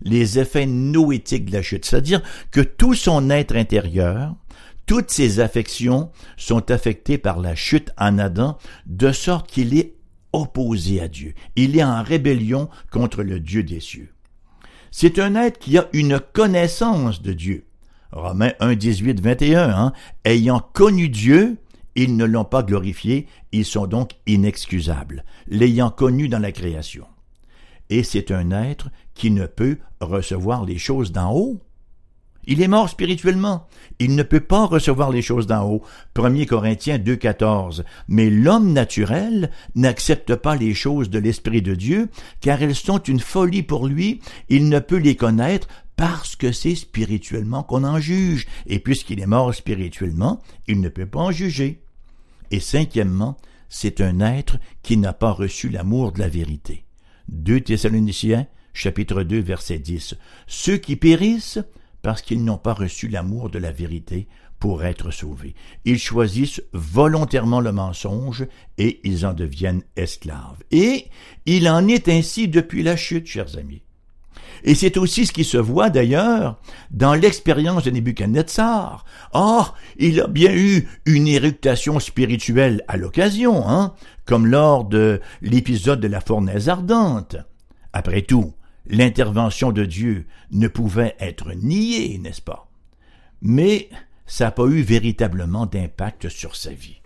Les 0.00 0.38
effets 0.38 0.64
noétiques 0.64 1.46
de 1.46 1.52
la 1.52 1.62
chute, 1.62 1.84
c'est-à-dire 1.84 2.22
que 2.52 2.62
tout 2.62 2.94
son 2.94 3.28
être 3.28 3.54
intérieur, 3.54 4.34
toutes 4.88 5.10
ses 5.10 5.38
affections 5.38 6.10
sont 6.38 6.70
affectées 6.70 7.18
par 7.18 7.38
la 7.38 7.54
chute 7.54 7.90
en 7.98 8.18
Adam, 8.18 8.56
de 8.86 9.12
sorte 9.12 9.48
qu'il 9.48 9.78
est 9.78 9.92
opposé 10.32 11.00
à 11.00 11.08
Dieu. 11.08 11.34
Il 11.56 11.76
est 11.76 11.84
en 11.84 12.02
rébellion 12.02 12.70
contre 12.90 13.22
le 13.22 13.38
Dieu 13.38 13.62
des 13.62 13.80
cieux. 13.80 14.14
C'est 14.90 15.18
un 15.18 15.34
être 15.34 15.58
qui 15.58 15.76
a 15.76 15.88
une 15.92 16.18
connaissance 16.18 17.20
de 17.20 17.34
Dieu. 17.34 17.66
Romains 18.12 18.54
1, 18.60 18.76
18, 18.76 19.20
21, 19.20 19.68
hein? 19.68 19.92
ayant 20.24 20.60
connu 20.60 21.10
Dieu, 21.10 21.58
ils 21.94 22.16
ne 22.16 22.24
l'ont 22.24 22.46
pas 22.46 22.62
glorifié, 22.62 23.26
ils 23.52 23.66
sont 23.66 23.86
donc 23.86 24.12
inexcusables, 24.26 25.22
l'ayant 25.48 25.90
connu 25.90 26.28
dans 26.28 26.38
la 26.38 26.52
création. 26.52 27.06
Et 27.90 28.02
c'est 28.02 28.30
un 28.30 28.52
être 28.52 28.88
qui 29.12 29.30
ne 29.30 29.44
peut 29.44 29.76
recevoir 30.00 30.64
les 30.64 30.78
choses 30.78 31.12
d'en 31.12 31.34
haut, 31.34 31.60
il 32.48 32.62
est 32.62 32.68
mort 32.68 32.88
spirituellement. 32.88 33.68
Il 33.98 34.16
ne 34.16 34.22
peut 34.22 34.40
pas 34.40 34.64
recevoir 34.64 35.10
les 35.12 35.20
choses 35.20 35.46
d'en 35.46 35.68
haut. 35.70 35.82
1 36.16 36.46
Corinthiens 36.46 36.96
2.14. 36.96 37.84
Mais 38.08 38.30
l'homme 38.30 38.72
naturel 38.72 39.50
n'accepte 39.74 40.34
pas 40.34 40.56
les 40.56 40.72
choses 40.72 41.10
de 41.10 41.18
l'Esprit 41.18 41.60
de 41.60 41.74
Dieu, 41.74 42.08
car 42.40 42.62
elles 42.62 42.74
sont 42.74 43.02
une 43.02 43.20
folie 43.20 43.62
pour 43.62 43.86
lui. 43.86 44.20
Il 44.48 44.70
ne 44.70 44.78
peut 44.78 44.96
les 44.96 45.14
connaître 45.14 45.68
parce 45.96 46.36
que 46.36 46.50
c'est 46.50 46.74
spirituellement 46.74 47.62
qu'on 47.62 47.84
en 47.84 48.00
juge. 48.00 48.46
Et 48.66 48.78
puisqu'il 48.78 49.20
est 49.20 49.26
mort 49.26 49.54
spirituellement, 49.54 50.40
il 50.66 50.80
ne 50.80 50.88
peut 50.88 51.06
pas 51.06 51.20
en 51.20 51.30
juger. 51.30 51.82
Et 52.50 52.60
cinquièmement, 52.60 53.36
c'est 53.68 54.00
un 54.00 54.20
être 54.20 54.56
qui 54.82 54.96
n'a 54.96 55.12
pas 55.12 55.32
reçu 55.32 55.68
l'amour 55.68 56.12
de 56.12 56.20
la 56.20 56.28
vérité. 56.28 56.86
2 57.28 57.60
Thessaloniciens, 57.60 58.46
chapitre 58.72 59.22
2, 59.22 59.38
verset 59.40 59.80
10. 59.80 60.14
Ceux 60.46 60.78
qui 60.78 60.96
périssent 60.96 61.58
parce 62.02 62.22
qu'ils 62.22 62.44
n'ont 62.44 62.58
pas 62.58 62.74
reçu 62.74 63.08
l'amour 63.08 63.50
de 63.50 63.58
la 63.58 63.72
vérité 63.72 64.28
pour 64.58 64.84
être 64.84 65.10
sauvés. 65.10 65.54
Ils 65.84 65.98
choisissent 65.98 66.62
volontairement 66.72 67.60
le 67.60 67.72
mensonge 67.72 68.46
et 68.76 69.00
ils 69.04 69.24
en 69.24 69.32
deviennent 69.32 69.82
esclaves. 69.96 70.62
Et 70.70 71.06
il 71.46 71.68
en 71.68 71.86
est 71.86 72.08
ainsi 72.08 72.48
depuis 72.48 72.82
la 72.82 72.96
chute, 72.96 73.26
chers 73.26 73.56
amis. 73.56 73.82
Et 74.64 74.74
c'est 74.74 74.96
aussi 74.96 75.26
ce 75.26 75.32
qui 75.32 75.44
se 75.44 75.56
voit 75.56 75.90
d'ailleurs 75.90 76.60
dans 76.90 77.14
l'expérience 77.14 77.84
de 77.84 77.90
Nebuchadnezzar. 77.90 79.04
Or, 79.32 79.76
il 79.98 80.20
a 80.20 80.26
bien 80.26 80.52
eu 80.52 80.88
une 81.06 81.28
éructation 81.28 82.00
spirituelle 82.00 82.82
à 82.88 82.96
l'occasion, 82.96 83.68
hein, 83.68 83.94
comme 84.24 84.46
lors 84.46 84.84
de 84.84 85.20
l'épisode 85.42 86.00
de 86.00 86.08
la 86.08 86.20
fournaise 86.20 86.68
ardente. 86.68 87.36
Après 87.92 88.22
tout, 88.22 88.52
l'intervention 88.88 89.72
de 89.72 89.84
Dieu 89.84 90.26
ne 90.50 90.68
pouvait 90.68 91.16
être 91.20 91.52
niée, 91.52 92.18
n'est-ce 92.18 92.42
pas? 92.42 92.70
Mais 93.42 93.88
ça 94.26 94.46
n'a 94.46 94.50
pas 94.50 94.66
eu 94.66 94.82
véritablement 94.82 95.66
d'impact 95.66 96.28
sur 96.28 96.56
sa 96.56 96.70
vie. 96.70 97.00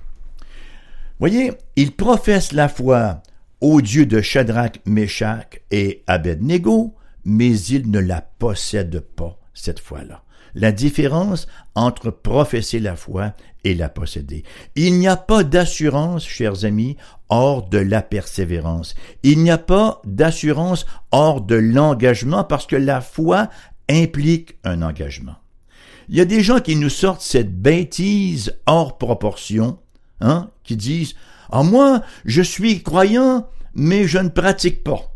Voyez, 1.18 1.52
il 1.76 1.92
professe 1.92 2.52
la 2.52 2.68
foi 2.68 3.22
au 3.60 3.80
Dieu 3.80 4.06
de 4.06 4.20
Shadrach, 4.20 4.80
Meshach 4.86 5.60
et 5.70 6.02
Abednego, 6.06 6.94
mais 7.24 7.56
il 7.56 7.90
ne 7.90 8.00
la 8.00 8.20
possède 8.20 9.00
pas 9.00 9.38
cette 9.54 9.80
fois-là 9.80 10.24
la 10.54 10.72
différence 10.72 11.46
entre 11.74 12.10
professer 12.10 12.78
la 12.78 12.96
foi 12.96 13.34
et 13.64 13.74
la 13.74 13.88
posséder. 13.88 14.44
Il 14.74 14.98
n'y 14.98 15.08
a 15.08 15.16
pas 15.16 15.44
d'assurance, 15.44 16.24
chers 16.26 16.64
amis, 16.64 16.96
hors 17.28 17.68
de 17.68 17.78
la 17.78 18.02
persévérance. 18.02 18.94
Il 19.22 19.42
n'y 19.42 19.50
a 19.50 19.58
pas 19.58 20.00
d'assurance 20.04 20.86
hors 21.10 21.40
de 21.40 21.54
l'engagement 21.54 22.44
parce 22.44 22.66
que 22.66 22.76
la 22.76 23.00
foi 23.00 23.48
implique 23.88 24.56
un 24.64 24.82
engagement. 24.82 25.36
Il 26.08 26.16
y 26.16 26.20
a 26.20 26.26
des 26.26 26.42
gens 26.42 26.60
qui 26.60 26.76
nous 26.76 26.90
sortent 26.90 27.22
cette 27.22 27.60
bêtise 27.60 28.58
hors 28.66 28.98
proportion, 28.98 29.78
hein, 30.20 30.50
qui 30.64 30.76
disent, 30.76 31.14
ah, 31.50 31.62
moi, 31.62 32.02
je 32.24 32.42
suis 32.42 32.82
croyant, 32.82 33.48
mais 33.74 34.06
je 34.06 34.18
ne 34.18 34.28
pratique 34.28 34.82
pas. 34.82 35.11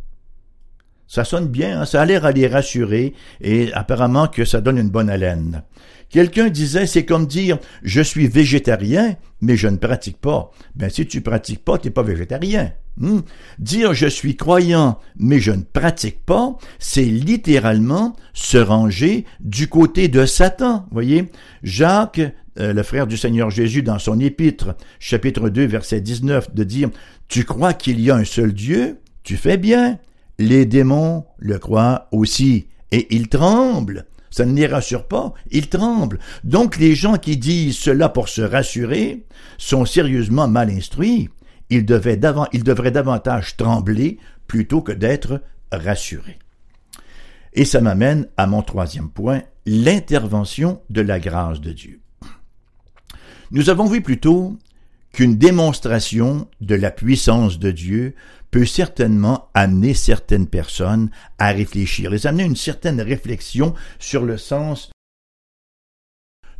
Ça 1.08 1.24
sonne 1.24 1.48
bien, 1.48 1.80
hein? 1.80 1.84
ça 1.84 2.02
a 2.02 2.04
l'air 2.04 2.24
à 2.24 2.32
les 2.32 2.46
rassurer, 2.46 3.14
et 3.40 3.72
apparemment 3.72 4.26
que 4.26 4.44
ça 4.44 4.60
donne 4.60 4.78
une 4.78 4.90
bonne 4.90 5.10
haleine. 5.10 5.62
Quelqu'un 6.08 6.48
disait, 6.48 6.86
c'est 6.86 7.04
comme 7.04 7.26
dire, 7.26 7.58
je 7.82 8.00
suis 8.00 8.28
végétarien, 8.28 9.16
mais 9.40 9.56
je 9.56 9.68
ne 9.68 9.76
pratique 9.76 10.20
pas. 10.20 10.50
Ben, 10.74 10.88
si 10.88 11.06
tu 11.06 11.20
pratiques 11.20 11.64
pas, 11.64 11.78
t'es 11.78 11.90
pas 11.90 12.02
végétarien. 12.02 12.72
Hmm? 12.98 13.20
Dire 13.58 13.92
je 13.92 14.06
suis 14.06 14.36
croyant, 14.36 14.98
mais 15.18 15.38
je 15.40 15.50
ne 15.50 15.62
pratique 15.62 16.24
pas, 16.24 16.56
c'est 16.78 17.04
littéralement 17.04 18.16
se 18.32 18.56
ranger 18.56 19.26
du 19.40 19.68
côté 19.68 20.08
de 20.08 20.24
Satan. 20.24 20.86
Voyez, 20.90 21.30
Jacques, 21.62 22.20
euh, 22.58 22.72
le 22.72 22.82
frère 22.82 23.06
du 23.06 23.16
Seigneur 23.16 23.50
Jésus, 23.50 23.82
dans 23.82 23.98
son 23.98 24.18
épître, 24.18 24.76
chapitre 24.98 25.50
2, 25.50 25.66
verset 25.66 26.00
19, 26.00 26.54
de 26.54 26.64
dire, 26.64 26.88
tu 27.28 27.44
crois 27.44 27.74
qu'il 27.74 28.00
y 28.00 28.10
a 28.10 28.16
un 28.16 28.24
seul 28.24 28.54
Dieu? 28.54 29.00
Tu 29.24 29.36
fais 29.36 29.58
bien. 29.58 29.98
Les 30.38 30.66
démons 30.66 31.24
le 31.38 31.58
croient 31.58 32.08
aussi, 32.12 32.68
et 32.92 33.14
ils 33.14 33.28
tremblent. 33.28 34.06
Ça 34.30 34.44
ne 34.44 34.54
les 34.54 34.66
rassure 34.66 35.08
pas, 35.08 35.32
ils 35.50 35.68
tremblent. 35.68 36.18
Donc 36.44 36.76
les 36.76 36.94
gens 36.94 37.16
qui 37.16 37.36
disent 37.38 37.78
cela 37.78 38.08
pour 38.08 38.28
se 38.28 38.42
rassurer 38.42 39.24
sont 39.56 39.86
sérieusement 39.86 40.46
mal 40.46 40.70
instruits. 40.70 41.30
Ils, 41.70 41.86
devraient 41.86 42.16
davantage 42.16 43.56
trembler 43.56 44.18
plutôt 44.46 44.82
que 44.82 44.92
d'être 44.92 45.42
rassurés. 45.72 46.38
Et 47.54 47.64
ça 47.64 47.80
m'amène 47.80 48.28
à 48.36 48.46
mon 48.46 48.62
troisième 48.62 49.08
point, 49.08 49.42
l'intervention 49.64 50.82
de 50.90 51.00
la 51.00 51.18
grâce 51.18 51.60
de 51.60 51.72
Dieu. 51.72 52.00
Nous 53.50 53.70
avons 53.70 53.86
vu 53.86 54.02
plus 54.02 54.20
tôt 54.20 54.58
qu'une 55.16 55.38
démonstration 55.38 56.46
de 56.60 56.74
la 56.74 56.90
puissance 56.90 57.58
de 57.58 57.70
Dieu 57.70 58.14
peut 58.50 58.66
certainement 58.66 59.48
amener 59.54 59.94
certaines 59.94 60.46
personnes 60.46 61.08
à 61.38 61.52
réfléchir, 61.52 62.10
les 62.10 62.26
amener 62.26 62.44
une 62.44 62.54
certaine 62.54 63.00
réflexion 63.00 63.72
sur 63.98 64.26
le 64.26 64.36
sens 64.36 64.90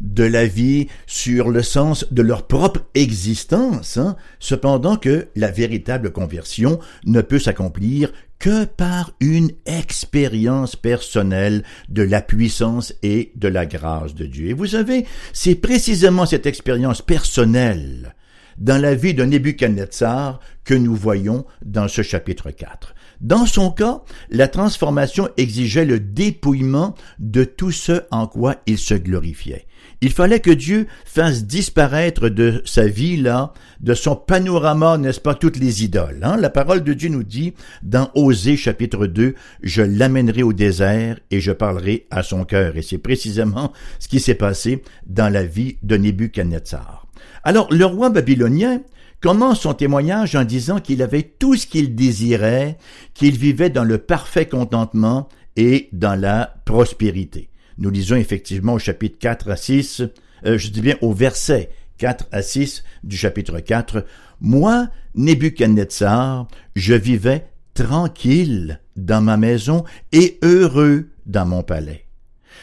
de 0.01 0.25
la 0.25 0.47
vie, 0.47 0.89
sur 1.07 1.51
le 1.51 1.63
sens 1.63 2.07
de 2.11 2.23
leur 2.23 2.47
propre 2.47 2.81
existence, 2.95 3.99
hein. 3.99 4.17
cependant 4.41 4.97
que 4.97 5.29
la 5.37 5.51
véritable 5.51 6.11
conversion 6.11 6.81
ne 7.05 7.21
peut 7.21 7.39
s'accomplir 7.39 8.11
que 8.39 8.65
par 8.65 9.13
une 9.21 9.51
expérience 9.67 10.77
personnelle 10.77 11.63
de 11.91 12.03
la 12.03 12.23
puissance 12.23 12.95
et 13.03 13.33
de 13.37 13.49
la 13.49 13.67
grâce 13.67 14.15
de 14.15 14.25
Dieu. 14.25 14.49
Et 14.49 14.55
vous 14.55 14.69
savez, 14.69 15.05
c'est 15.35 15.57
précisément 15.57 16.25
cette 16.25 16.47
expérience 16.47 17.03
personnelle 17.03 18.15
dans 18.59 18.81
la 18.81 18.95
vie 18.95 19.15
de 19.15 19.25
Nebuchadnezzar 19.25 20.41
que 20.65 20.75
nous 20.75 20.95
voyons 20.95 21.45
dans 21.65 21.89
ce 21.89 22.03
chapitre 22.03 22.51
4. 22.51 22.95
Dans 23.21 23.47
son 23.47 23.71
cas, 23.71 24.03
la 24.31 24.49
transformation 24.49 25.29
exigeait 25.37 25.87
le 25.87 26.01
dépouillement 26.01 26.95
de 27.19 27.45
tout 27.45 27.71
ce 27.71 28.03
en 28.11 28.27
quoi 28.27 28.57
il 28.67 28.79
se 28.79 28.95
glorifiait. 28.95 29.67
Il 30.03 30.13
fallait 30.13 30.41
que 30.41 30.51
Dieu 30.51 30.87
fasse 31.07 31.45
disparaître 31.45 32.29
de 32.29 32.61
sa 32.67 32.87
vie 32.87 33.17
là, 33.17 33.55
de 33.81 33.95
son 33.95 34.15
panorama, 34.15 34.99
n'est-ce 34.99 35.21
pas, 35.21 35.35
toutes 35.35 35.57
les 35.57 35.85
idoles. 35.85 36.21
Hein? 36.23 36.37
La 36.37 36.51
parole 36.51 36.85
de 36.85 36.93
Dieu 36.93 37.09
nous 37.09 37.23
dit 37.23 37.55
dans 37.83 38.11
Osée 38.15 38.57
chapitre 38.57 39.07
2, 39.07 39.35
je 39.63 39.83
l'amènerai 39.83 40.43
au 40.43 40.53
désert 40.53 41.19
et 41.31 41.41
je 41.41 41.53
parlerai 41.53 42.07
à 42.11 42.23
son 42.23 42.45
cœur. 42.45 42.77
Et 42.77 42.83
c'est 42.83 42.99
précisément 42.99 43.73
ce 43.99 44.09
qui 44.09 44.21
s'est 44.21 44.35
passé 44.35 44.83
dans 45.07 45.33
la 45.33 45.45
vie 45.45 45.79
de 45.83 45.97
Nebuchadnezzar. 45.97 47.06
Alors, 47.45 47.73
le 47.73 47.85
roi 47.85 48.11
babylonien 48.11 48.81
commence 49.21 49.61
son 49.61 49.75
témoignage 49.75 50.35
en 50.35 50.45
disant 50.45 50.81
qu'il 50.81 51.03
avait 51.03 51.23
tout 51.23 51.57
ce 51.57 51.67
qu'il 51.67 51.95
désirait, 51.95 52.79
qu'il 53.15 53.37
vivait 53.37 53.71
dans 53.71 53.85
le 53.85 53.99
parfait 53.99 54.47
contentement 54.47 55.29
et 55.57 55.89
dans 55.93 56.21
la 56.21 56.55
prospérité. 56.65 57.49
Nous 57.79 57.91
lisons 57.91 58.17
effectivement 58.17 58.75
au 58.75 58.79
chapitre 58.79 59.19
4 59.19 59.51
à 59.51 59.57
6, 59.57 60.03
euh, 60.45 60.59
je 60.59 60.69
dis 60.69 60.81
bien 60.81 60.97
au 61.01 61.13
verset 61.13 61.71
4 61.99 62.27
à 62.33 62.43
6 62.43 62.85
du 63.05 63.17
chapitre 63.17 63.61
4, 63.61 64.05
Moi, 64.41 64.89
Nebuchadnezzar, 65.15 66.49
je 66.75 66.95
vivais 66.95 67.47
tranquille 67.75 68.81
dans 68.97 69.21
ma 69.21 69.37
maison 69.37 69.85
et 70.13 70.39
heureux 70.43 71.09
dans 71.27 71.47
mon 71.47 71.63
palais. 71.63 72.06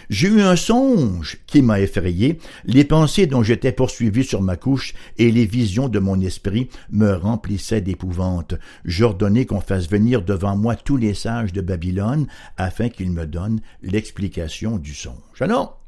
J'ai 0.10 0.28
eu 0.28 0.42
un 0.42 0.56
songe 0.56 1.38
qui 1.48 1.62
m'a 1.62 1.80
effrayé, 1.80 2.40
les 2.66 2.84
pensées 2.84 3.28
dont 3.28 3.44
j'étais 3.44 3.72
poursuivi 3.72 4.24
sur 4.24 4.42
ma 4.42 4.56
couche 4.56 4.94
et 5.18 5.32
les 5.32 5.46
visions 5.46 5.90
de 5.90 6.00
mon 6.00 6.20
esprit 6.22 6.70
me 6.92 7.14
remplissaient 7.14 7.82
d'épouvante. 7.82 8.56
J'ordonnai 8.86 9.46
qu'on 9.46 9.62
fasse 9.62 9.90
venir 9.90 10.22
devant 10.22 10.58
moi 10.58 10.76
tous 10.76 10.98
les 10.98 11.14
sages 11.14 11.54
de 11.54 11.62
Babylone 11.62 12.28
afin 12.58 12.90
qu'ils 12.90 13.12
me 13.12 13.26
donnent 13.26 13.62
l'explication 13.82 14.78
du 14.78 14.94
songe. 14.94 15.42
Alors, 15.42 15.82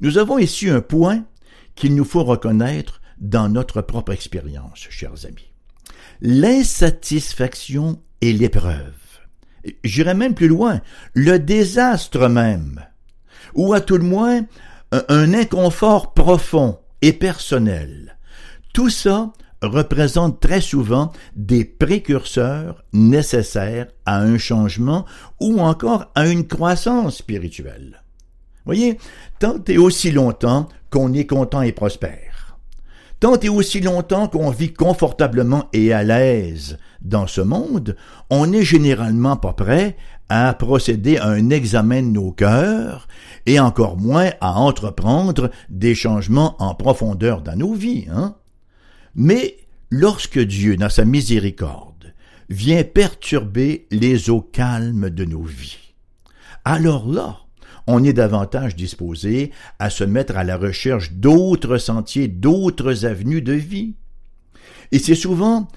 nous 0.00 0.18
avons 0.18 0.38
ici 0.38 0.68
un 0.68 0.80
point 0.80 1.24
qu'il 1.74 1.94
nous 1.94 2.04
faut 2.04 2.24
reconnaître 2.24 3.00
dans 3.18 3.48
notre 3.48 3.82
propre 3.82 4.12
expérience, 4.12 4.86
chers 4.90 5.26
amis. 5.26 5.52
L'insatisfaction 6.20 8.00
et 8.20 8.32
l'épreuve. 8.32 8.94
J'irai 9.84 10.14
même 10.14 10.34
plus 10.34 10.48
loin, 10.48 10.80
le 11.14 11.38
désastre 11.38 12.28
même 12.28 12.84
ou 13.54 13.72
à 13.74 13.80
tout 13.80 13.96
le 13.96 14.04
moins 14.04 14.42
un 15.08 15.34
inconfort 15.34 16.12
profond 16.14 16.78
et 17.00 17.12
personnel. 17.12 18.16
Tout 18.72 18.90
ça 18.90 19.32
représente 19.62 20.40
très 20.40 20.60
souvent 20.60 21.12
des 21.36 21.64
précurseurs 21.64 22.84
nécessaires 22.92 23.88
à 24.06 24.18
un 24.20 24.38
changement 24.38 25.04
ou 25.40 25.60
encore 25.60 26.10
à 26.14 26.26
une 26.26 26.46
croissance 26.46 27.18
spirituelle. 27.18 28.02
Voyez, 28.64 28.98
tant 29.38 29.58
et 29.66 29.78
aussi 29.78 30.10
longtemps 30.10 30.68
qu'on 30.90 31.12
est 31.12 31.26
content 31.26 31.62
et 31.62 31.72
prospère, 31.72 32.58
tant 33.18 33.38
et 33.38 33.48
aussi 33.48 33.80
longtemps 33.80 34.28
qu'on 34.28 34.50
vit 34.50 34.72
confortablement 34.72 35.68
et 35.72 35.92
à 35.92 36.02
l'aise 36.02 36.78
dans 37.00 37.26
ce 37.26 37.40
monde, 37.40 37.96
on 38.30 38.46
n'est 38.46 38.62
généralement 38.62 39.36
pas 39.36 39.52
prêt 39.52 39.96
à 40.34 40.54
procéder 40.54 41.18
à 41.18 41.26
un 41.26 41.50
examen 41.50 42.02
de 42.02 42.08
nos 42.08 42.32
cœurs 42.32 43.06
et 43.44 43.60
encore 43.60 43.98
moins 43.98 44.30
à 44.40 44.58
entreprendre 44.58 45.50
des 45.68 45.94
changements 45.94 46.56
en 46.58 46.74
profondeur 46.74 47.42
dans 47.42 47.54
nos 47.54 47.74
vies. 47.74 48.06
Hein? 48.10 48.34
Mais 49.14 49.58
lorsque 49.90 50.38
Dieu, 50.38 50.78
dans 50.78 50.88
sa 50.88 51.04
miséricorde, 51.04 52.14
vient 52.48 52.82
perturber 52.82 53.86
les 53.90 54.30
eaux 54.30 54.40
calmes 54.40 55.10
de 55.10 55.26
nos 55.26 55.42
vies, 55.42 55.92
alors 56.64 57.06
là, 57.06 57.40
on 57.86 58.02
est 58.02 58.14
davantage 58.14 58.74
disposé 58.74 59.50
à 59.78 59.90
se 59.90 60.04
mettre 60.04 60.38
à 60.38 60.44
la 60.44 60.56
recherche 60.56 61.12
d'autres 61.12 61.76
sentiers, 61.76 62.28
d'autres 62.28 63.04
avenues 63.04 63.42
de 63.42 63.52
vie. 63.52 63.96
Et 64.92 64.98
c'est 64.98 65.14
souvent 65.14 65.68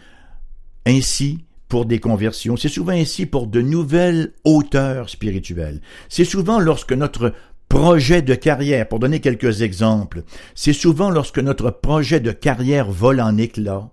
ainsi 0.86 1.44
pour 1.76 1.86
des 1.86 2.00
conversions, 2.00 2.56
c'est 2.56 2.70
souvent 2.70 2.94
ainsi 2.94 3.26
pour 3.26 3.48
de 3.48 3.62
nouvelles 3.62 4.32
hauteurs 4.46 5.10
spirituelles. 5.10 5.82
C'est 6.08 6.24
souvent 6.24 6.58
lorsque 6.58 6.94
notre 6.94 7.34
projet 7.68 8.22
de 8.22 8.34
carrière, 8.34 8.88
pour 8.88 9.00
donner 9.00 9.20
quelques 9.20 9.62
exemples, 9.62 10.24
c'est 10.56 10.72
souvent 10.72 11.10
lorsque 11.10 11.40
notre 11.40 11.72
projet 11.72 12.22
de 12.22 12.32
carrière 12.32 12.90
vole 12.90 13.20
en 13.20 13.36
éclats, 13.36 13.90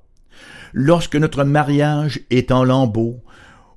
lorsque 0.73 1.17
notre 1.17 1.43
mariage 1.43 2.21
est 2.31 2.53
en 2.53 2.63
lambeaux, 2.63 3.21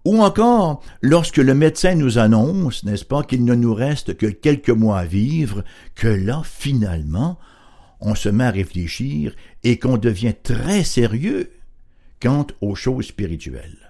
ou 0.06 0.22
encore 0.22 0.84
lorsque 1.02 1.38
le 1.38 1.56
médecin 1.56 1.96
nous 1.96 2.20
annonce, 2.20 2.84
n'est-ce 2.84 3.06
pas, 3.06 3.24
qu'il 3.24 3.44
ne 3.44 3.56
nous 3.56 3.74
reste 3.74 4.16
que 4.18 4.28
quelques 4.28 4.70
mois 4.70 5.00
à 5.00 5.06
vivre, 5.06 5.64
que 5.96 6.08
là, 6.08 6.44
finalement, 6.46 7.40
on 8.02 8.14
se 8.14 8.30
met 8.30 8.44
à 8.44 8.52
réfléchir 8.52 9.34
et 9.64 9.80
qu'on 9.80 9.98
devient 9.98 10.36
très 10.44 10.84
sérieux 10.84 11.50
quant 12.22 12.46
aux 12.62 12.76
choses 12.76 13.08
spirituelles. 13.08 13.85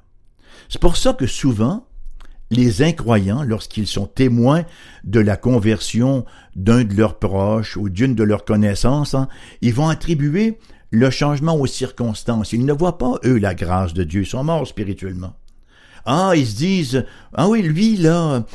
C'est 0.69 0.82
pour 0.82 0.97
ça 0.97 1.13
que 1.13 1.28
souvent, 1.28 1.88
les 2.51 2.82
incroyants, 2.82 3.43
lorsqu'ils 3.43 3.88
sont 3.88 4.06
témoins 4.06 4.65
de 5.04 5.19
la 5.19 5.38
conversion 5.38 6.25
d'un 6.56 6.84
de 6.84 6.93
leurs 6.93 7.19
proches 7.19 7.78
ou 7.78 7.89
d'une 7.89 8.15
de 8.15 8.23
leurs 8.23 8.45
connaissances, 8.45 9.15
hein, 9.15 9.28
ils 9.62 9.73
vont 9.73 9.89
attribuer 9.89 10.60
le 10.91 11.10
changement 11.10 11.56
aux 11.56 11.67
circonstances. 11.67 12.54
Ils 12.54 12.65
ne 12.65 12.73
voient 12.73 12.97
pas, 12.97 13.19
eux, 13.25 13.38
la 13.38 13.56
grâce 13.56 13.93
de 13.93 14.04
Dieu. 14.04 14.21
Ils 14.21 14.28
sont 14.28 14.43
morts 14.43 14.67
spirituellement. 14.67 15.34
Ah, 16.06 16.34
ils 16.36 16.45
se 16.45 16.56
disent, 16.56 17.06
ah 17.34 17.49
oui, 17.49 17.63
lui, 17.63 17.97
là, 17.97 18.45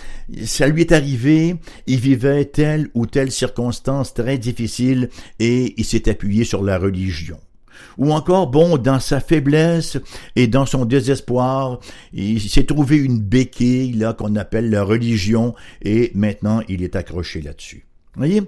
ça 0.45 0.69
lui 0.69 0.83
est 0.83 0.93
arrivé, 0.93 1.57
il 1.89 1.99
vivait 1.99 2.45
telle 2.45 2.89
ou 2.95 3.07
telle 3.07 3.33
circonstance 3.33 4.15
très 4.15 4.39
difficile 4.39 5.09
et 5.41 5.75
il 5.77 5.85
s'est 5.85 6.09
appuyé 6.09 6.45
sur 6.45 6.63
la 6.63 6.79
religion 6.79 7.41
ou 7.99 8.13
encore, 8.13 8.49
bon, 8.49 8.79
dans 8.79 9.01
sa 9.01 9.21
faiblesse 9.21 9.99
et 10.37 10.47
dans 10.47 10.67
son 10.67 10.85
désespoir, 10.85 11.81
il 12.13 12.41
s'est 12.41 12.65
trouvé 12.65 12.97
une 12.97 13.21
béquille, 13.21 13.93
là, 13.93 14.13
qu'on 14.13 14.37
appelle 14.37 14.71
la 14.71 14.83
religion, 14.83 15.55
et 15.83 16.13
maintenant 16.15 16.63
il 16.69 16.83
est 16.83 16.97
accroché 16.97 17.43
là-dessus. 17.43 17.87
Vous 18.15 18.21
voyez, 18.21 18.43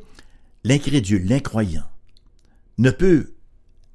l'incrédule, 0.65 1.27
l'incroyant, 1.27 1.85
ne 2.79 2.91
peut 2.91 3.35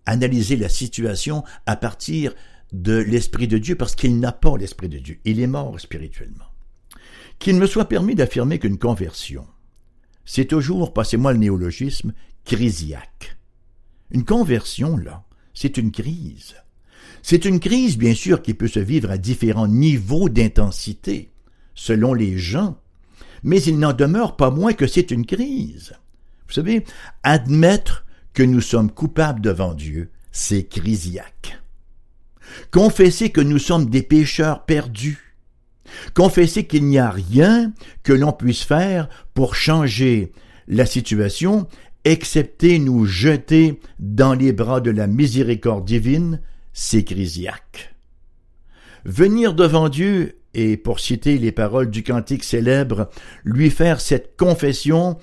analyser 0.06 0.56
la 0.56 0.69
situation 0.69 1.43
à 1.65 1.76
partir 1.76 2.34
de 2.73 2.97
l'Esprit 2.97 3.47
de 3.47 3.58
Dieu 3.58 3.76
parce 3.76 3.95
qu'il 3.95 4.19
n'a 4.19 4.32
pas 4.32 4.58
l'Esprit 4.58 4.89
de 4.89 5.00
Dieu. 5.00 5.19
Il 5.26 5.39
est 5.39 5.47
mort 5.47 5.80
spirituellement. 5.80 6.45
Qu'il 7.39 7.58
me 7.58 7.67
soit 7.67 7.88
permis 7.88 8.15
d'affirmer 8.15 8.60
qu'une 8.60 8.78
conversion, 8.80 9.45
c'est 10.26 10.45
toujours, 10.45 10.93
passez-moi 10.93 11.34
le 11.34 11.39
néologisme, 11.39 12.13
crisiaque. 12.45 13.38
Une 14.12 14.26
conversion, 14.26 14.97
là, 14.97 15.23
c'est 15.59 15.77
une 15.77 15.91
crise. 15.91 16.53
C'est 17.23 17.43
une 17.43 17.59
crise, 17.59 17.97
bien 17.97 18.13
sûr, 18.13 18.43
qui 18.43 18.53
peut 18.53 18.67
se 18.67 18.79
vivre 18.79 19.09
à 19.09 19.17
différents 19.17 19.67
niveaux 19.67 20.29
d'intensité, 20.29 21.31
selon 21.73 22.13
les 22.13 22.37
gens, 22.37 22.77
mais 23.41 23.59
il 23.63 23.79
n'en 23.79 23.93
demeure 23.93 24.35
pas 24.35 24.51
moins 24.51 24.73
que 24.73 24.85
c'est 24.85 25.09
une 25.09 25.25
crise. 25.25 25.95
Vous 26.47 26.53
savez, 26.53 26.85
admettre 27.23 28.05
que 28.35 28.43
nous 28.43 28.61
sommes 28.61 28.91
coupables 28.91 29.41
devant 29.41 29.73
Dieu, 29.73 30.11
c'est 30.31 30.65
crisiaque. 30.65 31.59
Confesser 32.69 33.31
que 33.31 33.41
nous 33.41 33.59
sommes 33.59 33.89
des 33.89 34.03
pécheurs 34.03 34.63
perdus. 34.63 35.33
Confesser 36.13 36.67
qu'il 36.67 36.85
n'y 36.85 36.99
a 36.99 37.09
rien 37.09 37.73
que 38.03 38.13
l'on 38.13 38.31
puisse 38.31 38.61
faire 38.61 39.09
pour 39.33 39.55
changer 39.55 40.33
la 40.67 40.85
situation 40.85 41.67
excepté 42.05 42.79
nous 42.79 43.05
jeter 43.05 43.79
dans 43.99 44.33
les 44.33 44.53
bras 44.53 44.81
de 44.81 44.91
la 44.91 45.07
miséricorde 45.07 45.86
divine, 45.86 46.41
c'est 46.73 47.03
Crisiaque. 47.03 47.95
Venir 49.05 49.53
devant 49.53 49.89
Dieu, 49.89 50.39
et 50.53 50.77
pour 50.77 50.99
citer 50.99 51.38
les 51.38 51.51
paroles 51.51 51.89
du 51.89 52.03
cantique 52.03 52.43
célèbre, 52.43 53.10
lui 53.43 53.69
faire 53.69 54.01
cette 54.01 54.36
confession 54.38 55.17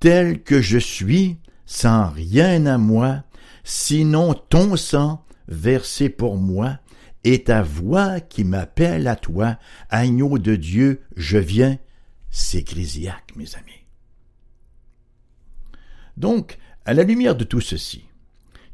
telle 0.00 0.42
que 0.42 0.60
je 0.60 0.78
suis, 0.78 1.36
sans 1.64 2.08
rien 2.08 2.66
à 2.66 2.78
moi, 2.78 3.24
sinon 3.64 4.34
ton 4.34 4.76
sang 4.76 5.24
versé 5.48 6.08
pour 6.08 6.36
moi, 6.36 6.78
et 7.24 7.42
ta 7.44 7.62
voix 7.62 8.20
qui 8.20 8.44
m'appelle 8.44 9.08
à 9.08 9.16
toi, 9.16 9.58
agneau 9.90 10.38
de 10.38 10.54
Dieu, 10.54 11.02
je 11.16 11.38
viens, 11.38 11.78
c'est 12.30 12.62
Chrysiaque, 12.62 13.32
mes 13.34 13.54
amis. 13.56 13.75
Donc, 16.16 16.58
à 16.84 16.94
la 16.94 17.02
lumière 17.02 17.36
de 17.36 17.44
tout 17.44 17.60
ceci, 17.60 18.04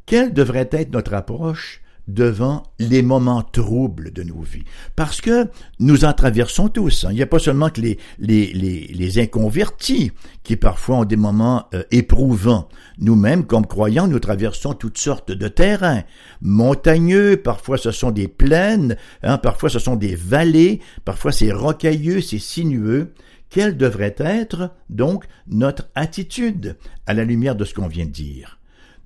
quelle 0.07 0.33
devrait 0.33 0.69
être 0.73 0.93
notre 0.93 1.15
approche 1.15 1.81
devant 2.09 2.65
les 2.81 3.01
moments 3.01 3.43
troubles 3.43 4.13
de 4.13 4.23
nos 4.23 4.43
vies? 4.43 4.65
Parce 4.97 5.21
que 5.21 5.49
nous 5.79 6.05
en 6.05 6.13
traversons 6.13 6.69
tous. 6.69 7.05
Hein. 7.05 7.09
Il 7.13 7.17
n'y 7.17 7.23
a 7.23 7.27
pas 7.27 7.39
seulement 7.39 7.71
que 7.71 7.81
les, 7.81 7.99
les, 8.19 8.53
les, 8.53 8.89
les, 8.89 9.19
inconvertis 9.21 10.11
qui 10.43 10.57
parfois 10.57 10.99
ont 10.99 11.05
des 11.05 11.17
moments 11.17 11.69
euh, 11.75 11.85
éprouvants. 11.91 12.69
Nous-mêmes, 12.99 13.45
comme 13.45 13.67
croyants, 13.67 14.09
nous 14.09 14.19
traversons 14.19 14.75
toutes 14.75 14.99
sortes 14.99 15.31
de 15.31 15.49
terrains. 15.49 16.03
Montagneux, 16.41 17.37
parfois 17.37 17.79
ce 17.79 17.93
sont 17.93 18.11
des 18.11 18.29
plaines, 18.29 18.97
hein, 19.23 19.39
parfois 19.39 19.69
ce 19.69 19.79
sont 19.79 19.97
des 19.97 20.17
vallées, 20.17 20.81
parfois 21.05 21.33
c'est 21.33 21.53
rocailleux, 21.53 22.21
c'est 22.21 22.39
sinueux. 22.41 23.15
Quelle 23.53 23.77
devrait 23.77 24.17
être 24.19 24.71
donc 24.89 25.27
notre 25.47 25.91
attitude 25.95 26.79
à 27.05 27.13
la 27.13 27.23
lumière 27.23 27.55
de 27.55 27.67
ce 27.67 27.75
qu'on 27.75 27.87
vient 27.87 28.07
de 28.07 28.11
dire? 28.11 28.59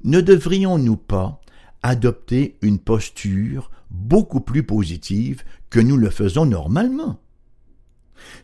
Ne 0.05 0.21
devrions-nous 0.21 0.97
pas 0.97 1.41
adopter 1.83 2.57
une 2.63 2.79
posture 2.79 3.73
beaucoup 3.91 4.41
plus 4.41 4.63
positive 4.63 5.43
que 5.69 5.81
nous 5.81 5.97
le 5.97 6.11
faisons 6.11 6.47
normalement? 6.47 7.21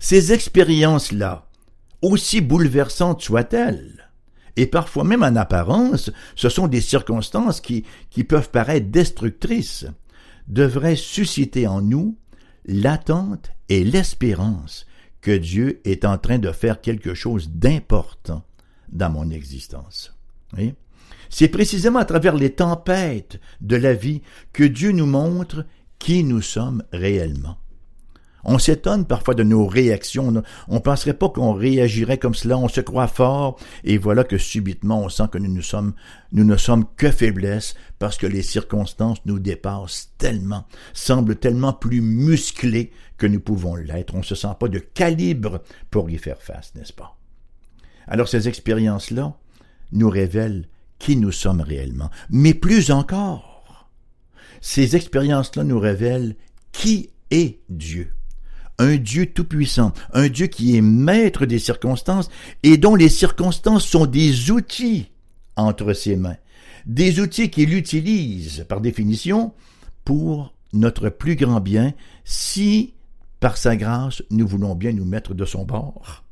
Ces 0.01 0.33
expériences-là, 0.33 1.49
aussi 2.03 2.41
bouleversantes 2.41 3.23
soient-elles, 3.23 4.11
et 4.57 4.67
parfois 4.67 5.05
même 5.05 5.23
en 5.23 5.37
apparence, 5.37 6.11
ce 6.35 6.49
sont 6.49 6.67
des 6.67 6.81
circonstances 6.81 7.61
qui, 7.61 7.85
qui 8.11 8.25
peuvent 8.25 8.51
paraître 8.51 8.91
destructrices, 8.91 9.87
devraient 10.49 10.97
susciter 10.97 11.69
en 11.69 11.81
nous 11.81 12.19
l'attente 12.65 13.53
et 13.69 13.85
l'espérance 13.85 14.85
que 15.23 15.37
Dieu 15.37 15.81
est 15.85 16.05
en 16.05 16.19
train 16.19 16.39
de 16.39 16.53
faire 16.53 16.81
quelque 16.81 17.15
chose 17.15 17.51
d'important 17.51 18.45
dans 18.91 19.11
mon 19.11 19.31
existence. 19.31 20.15
C'est 21.31 21.49
précisément 21.49 22.01
à 22.01 22.05
travers 22.05 22.35
les 22.35 22.51
tempêtes 22.51 23.41
de 23.63 23.77
la 23.77 23.95
vie 23.95 24.21
que 24.53 24.65
Dieu 24.65 24.93
nous 24.93 25.07
montre 25.07 25.65
qui 25.99 26.25
nous 26.25 26.43
sommes 26.43 26.83
réellement. 26.93 27.57
On 28.45 28.59
s'étonne 28.59 29.07
parfois 29.07 29.35
de 29.35 29.45
nos 29.45 29.67
réactions. 29.67 30.43
On 30.69 30.75
ne 30.75 30.81
penserait 30.81 31.15
pas 31.15 31.29
qu'on 31.29 31.53
réagirait 31.53 32.19
comme 32.19 32.35
cela. 32.35 32.59
On 32.59 32.69
se 32.69 32.81
croit 32.81 33.07
fort 33.07 33.59
et 33.85 33.99
voilà 33.99 34.25
que 34.25 34.39
subitement 34.39 35.03
on 35.03 35.09
sent 35.09 35.29
que 35.31 35.39
nous 35.39 35.63
nous 36.33 36.45
ne 36.45 36.57
sommes 36.57 36.85
que 36.97 37.11
faiblesse 37.11 37.75
parce 37.99 38.17
que 38.17 38.27
les 38.27 38.43
circonstances 38.43 39.25
nous 39.27 39.39
dépassent 39.39 40.13
tellement, 40.19 40.67
semblent 40.93 41.37
tellement 41.37 41.73
plus 41.73 42.01
musclées 42.01 42.91
nous 43.27 43.41
pouvons 43.41 43.75
l'être. 43.77 44.15
On 44.15 44.19
ne 44.19 44.25
se 44.25 44.35
sent 44.35 44.55
pas 44.59 44.69
de 44.69 44.79
calibre 44.79 45.63
pour 45.91 46.11
y 46.11 46.19
faire 46.19 46.41
face, 46.43 46.75
n'est-ce 46.75 46.93
pas? 46.93 47.17
Alors 48.07 48.29
ces 48.29 48.49
expériences-là 48.49 49.37
nous 49.93 50.09
révèlent 50.09 50.69
qui 50.99 51.17
nous 51.17 51.33
sommes 51.33 51.61
réellement. 51.61 52.11
Mais 52.31 52.55
plus 52.55 52.91
encore, 52.91 53.89
ces 54.61 54.97
expériences-là 54.97 55.65
nous 55.65 55.79
révèlent 55.79 56.37
qui 56.71 57.11
est 57.31 57.61
Dieu. 57.69 58.13
Un 58.79 58.97
Dieu 58.97 59.27
tout-puissant, 59.27 59.93
un 60.13 60.29
Dieu 60.29 60.47
qui 60.47 60.77
est 60.77 60.81
maître 60.81 61.47
des 61.47 61.59
circonstances 61.59 62.31
et 62.63 62.79
dont 62.79 62.95
les 62.95 63.09
circonstances 63.09 63.87
sont 63.87 64.07
des 64.07 64.51
outils 64.51 65.11
entre 65.57 65.93
ses 65.93 66.17
mains, 66.17 66.39
des 66.87 67.21
outils 67.21 67.51
qu'il 67.51 67.75
utilise 67.75 68.65
par 68.69 68.81
définition 68.81 69.53
pour 70.05 70.55
notre 70.73 71.11
plus 71.11 71.37
grand 71.37 71.61
bien 71.61 71.93
si, 72.25 72.95
par 73.43 73.59
sa 73.59 73.77
grâce, 73.77 74.23
nous 74.31 74.49
voulons 74.49 74.75
bien 74.75 74.93
nous 74.93 75.05
mettre 75.05 75.35
de 75.35 75.45
son 75.45 75.65
bord. 75.65 76.25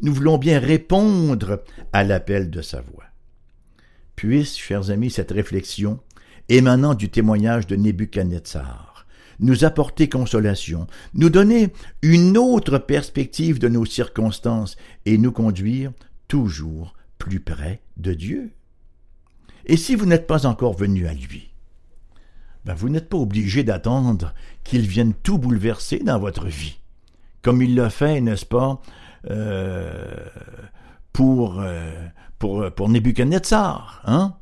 Nous 0.00 0.14
voulons 0.14 0.38
bien 0.38 0.58
répondre 0.58 1.62
à 1.92 2.04
l'appel 2.04 2.48
de 2.48 2.62
sa 2.62 2.80
voix 2.80 3.04
puisse, 4.22 4.56
chers 4.56 4.90
amis, 4.90 5.10
cette 5.10 5.32
réflexion, 5.32 5.98
émanant 6.48 6.94
du 6.94 7.08
témoignage 7.08 7.66
de 7.66 7.74
Nebuchadnezzar, 7.74 9.04
nous 9.40 9.64
apporter 9.64 10.08
consolation, 10.08 10.86
nous 11.14 11.28
donner 11.28 11.72
une 12.02 12.38
autre 12.38 12.78
perspective 12.78 13.58
de 13.58 13.68
nos 13.68 13.84
circonstances 13.84 14.76
et 15.06 15.18
nous 15.18 15.32
conduire 15.32 15.90
toujours 16.28 16.94
plus 17.18 17.40
près 17.40 17.80
de 17.96 18.14
Dieu. 18.14 18.52
Et 19.66 19.76
si 19.76 19.96
vous 19.96 20.06
n'êtes 20.06 20.28
pas 20.28 20.46
encore 20.46 20.76
venu 20.76 21.08
à 21.08 21.14
lui, 21.14 21.51
ben 22.64 22.74
vous 22.74 22.88
n'êtes 22.88 23.08
pas 23.08 23.18
obligé 23.18 23.64
d'attendre 23.64 24.34
qu'il 24.64 24.82
vienne 24.82 25.14
tout 25.14 25.38
bouleverser 25.38 25.98
dans 25.98 26.18
votre 26.18 26.46
vie, 26.46 26.78
comme 27.42 27.62
il 27.62 27.74
l'a 27.74 27.90
fait, 27.90 28.20
n'est-ce 28.20 28.46
pas, 28.46 28.80
euh, 29.30 30.26
pour, 31.12 31.60
euh, 31.60 31.92
pour, 32.38 32.70
pour 32.72 32.88
Nebuchadnezzar. 32.88 34.02
Hein? 34.04 34.34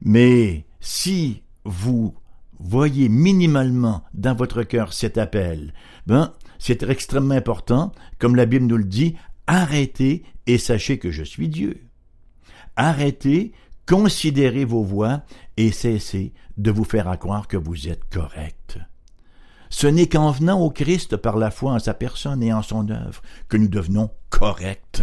Mais 0.00 0.64
si 0.80 1.42
vous 1.64 2.14
voyez 2.58 3.08
minimalement 3.08 4.02
dans 4.14 4.34
votre 4.34 4.62
cœur 4.62 4.92
cet 4.92 5.18
appel, 5.18 5.72
ben, 6.06 6.32
c'est 6.58 6.82
extrêmement 6.82 7.34
important, 7.34 7.92
comme 8.18 8.36
la 8.36 8.46
Bible 8.46 8.66
nous 8.66 8.76
le 8.76 8.84
dit, 8.84 9.16
arrêtez 9.46 10.24
et 10.46 10.58
sachez 10.58 10.98
que 10.98 11.10
je 11.10 11.22
suis 11.22 11.48
Dieu. 11.48 11.82
Arrêtez, 12.76 13.52
considérez 13.88 14.64
vos 14.64 14.84
voix 14.84 15.22
et 15.56 15.72
cessez 15.72 16.32
de 16.56 16.70
vous 16.70 16.84
faire 16.84 17.16
croire 17.18 17.48
que 17.48 17.56
vous 17.56 17.88
êtes 17.88 18.04
correct. 18.10 18.78
Ce 19.70 19.86
n'est 19.86 20.08
qu'en 20.08 20.30
venant 20.30 20.60
au 20.60 20.70
Christ 20.70 21.16
par 21.16 21.36
la 21.36 21.50
foi 21.50 21.72
en 21.72 21.78
sa 21.78 21.94
personne 21.94 22.42
et 22.42 22.52
en 22.52 22.62
son 22.62 22.88
œuvre 22.90 23.22
que 23.48 23.56
nous 23.56 23.68
devenons 23.68 24.10
corrects 24.30 25.02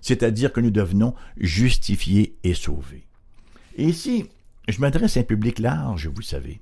c'est-à-dire 0.00 0.52
que 0.52 0.60
nous 0.60 0.70
devenons 0.70 1.14
justifiés 1.36 2.36
et 2.44 2.54
sauvés. 2.54 3.06
Et 3.76 3.84
ici, 3.84 4.26
je 4.68 4.80
m'adresse 4.80 5.16
à 5.16 5.20
un 5.20 5.24
public 5.24 5.58
large, 5.58 6.08
vous 6.08 6.22
savez. 6.22 6.60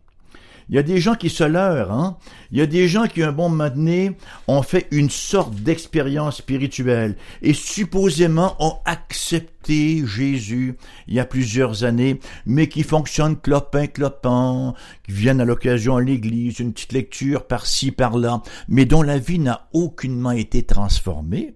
Il 0.68 0.74
y 0.74 0.78
a 0.78 0.82
des 0.82 1.00
gens 1.00 1.14
qui 1.14 1.30
se 1.30 1.44
leurrent, 1.44 1.92
hein? 1.92 2.16
Il 2.50 2.58
y 2.58 2.60
a 2.60 2.66
des 2.66 2.88
gens 2.88 3.06
qui, 3.06 3.22
un 3.22 3.30
bon 3.30 3.48
moment 3.48 3.70
donné, 3.70 4.12
ont 4.48 4.62
fait 4.62 4.88
une 4.90 5.10
sorte 5.10 5.54
d'expérience 5.54 6.38
spirituelle 6.38 7.16
et 7.40 7.54
supposément 7.54 8.56
ont 8.58 8.78
accepté 8.84 10.04
Jésus 10.04 10.76
il 11.06 11.14
y 11.14 11.20
a 11.20 11.24
plusieurs 11.24 11.84
années, 11.84 12.18
mais 12.46 12.68
qui 12.68 12.82
fonctionnent 12.82 13.36
clopin 13.36 13.86
clopin, 13.86 14.74
qui 15.04 15.12
viennent 15.12 15.40
à 15.40 15.44
l'occasion 15.44 15.96
à 15.96 16.02
l'église, 16.02 16.58
une 16.58 16.72
petite 16.72 16.92
lecture 16.92 17.46
par-ci 17.46 17.92
par-là, 17.92 18.42
mais 18.68 18.84
dont 18.84 19.02
la 19.02 19.18
vie 19.18 19.38
n'a 19.38 19.68
aucunement 19.72 20.32
été 20.32 20.64
transformée 20.64 21.54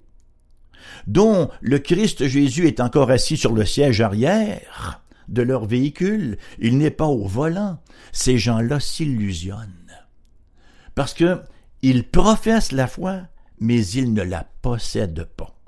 dont 1.06 1.50
le 1.60 1.78
Christ 1.78 2.26
Jésus 2.26 2.66
est 2.66 2.80
encore 2.80 3.10
assis 3.10 3.36
sur 3.36 3.52
le 3.52 3.64
siège 3.64 4.00
arrière 4.00 5.00
de 5.30 5.42
leur 5.42 5.64
véhicule, 5.64 6.36
il 6.58 6.78
n'est 6.78 6.90
pas 6.90 7.06
au 7.06 7.26
volant. 7.26 7.80
Ces 8.12 8.38
gens-là 8.38 8.80
s'illusionnent. 8.80 9.96
Parce 10.94 11.14
que 11.14 11.40
ils 11.82 12.06
professent 12.06 12.72
la 12.72 12.86
foi, 12.86 13.22
mais 13.58 13.86
ils 13.86 14.12
ne 14.12 14.22
la 14.22 14.44
possèdent 14.60 15.28
pas. 15.36 15.59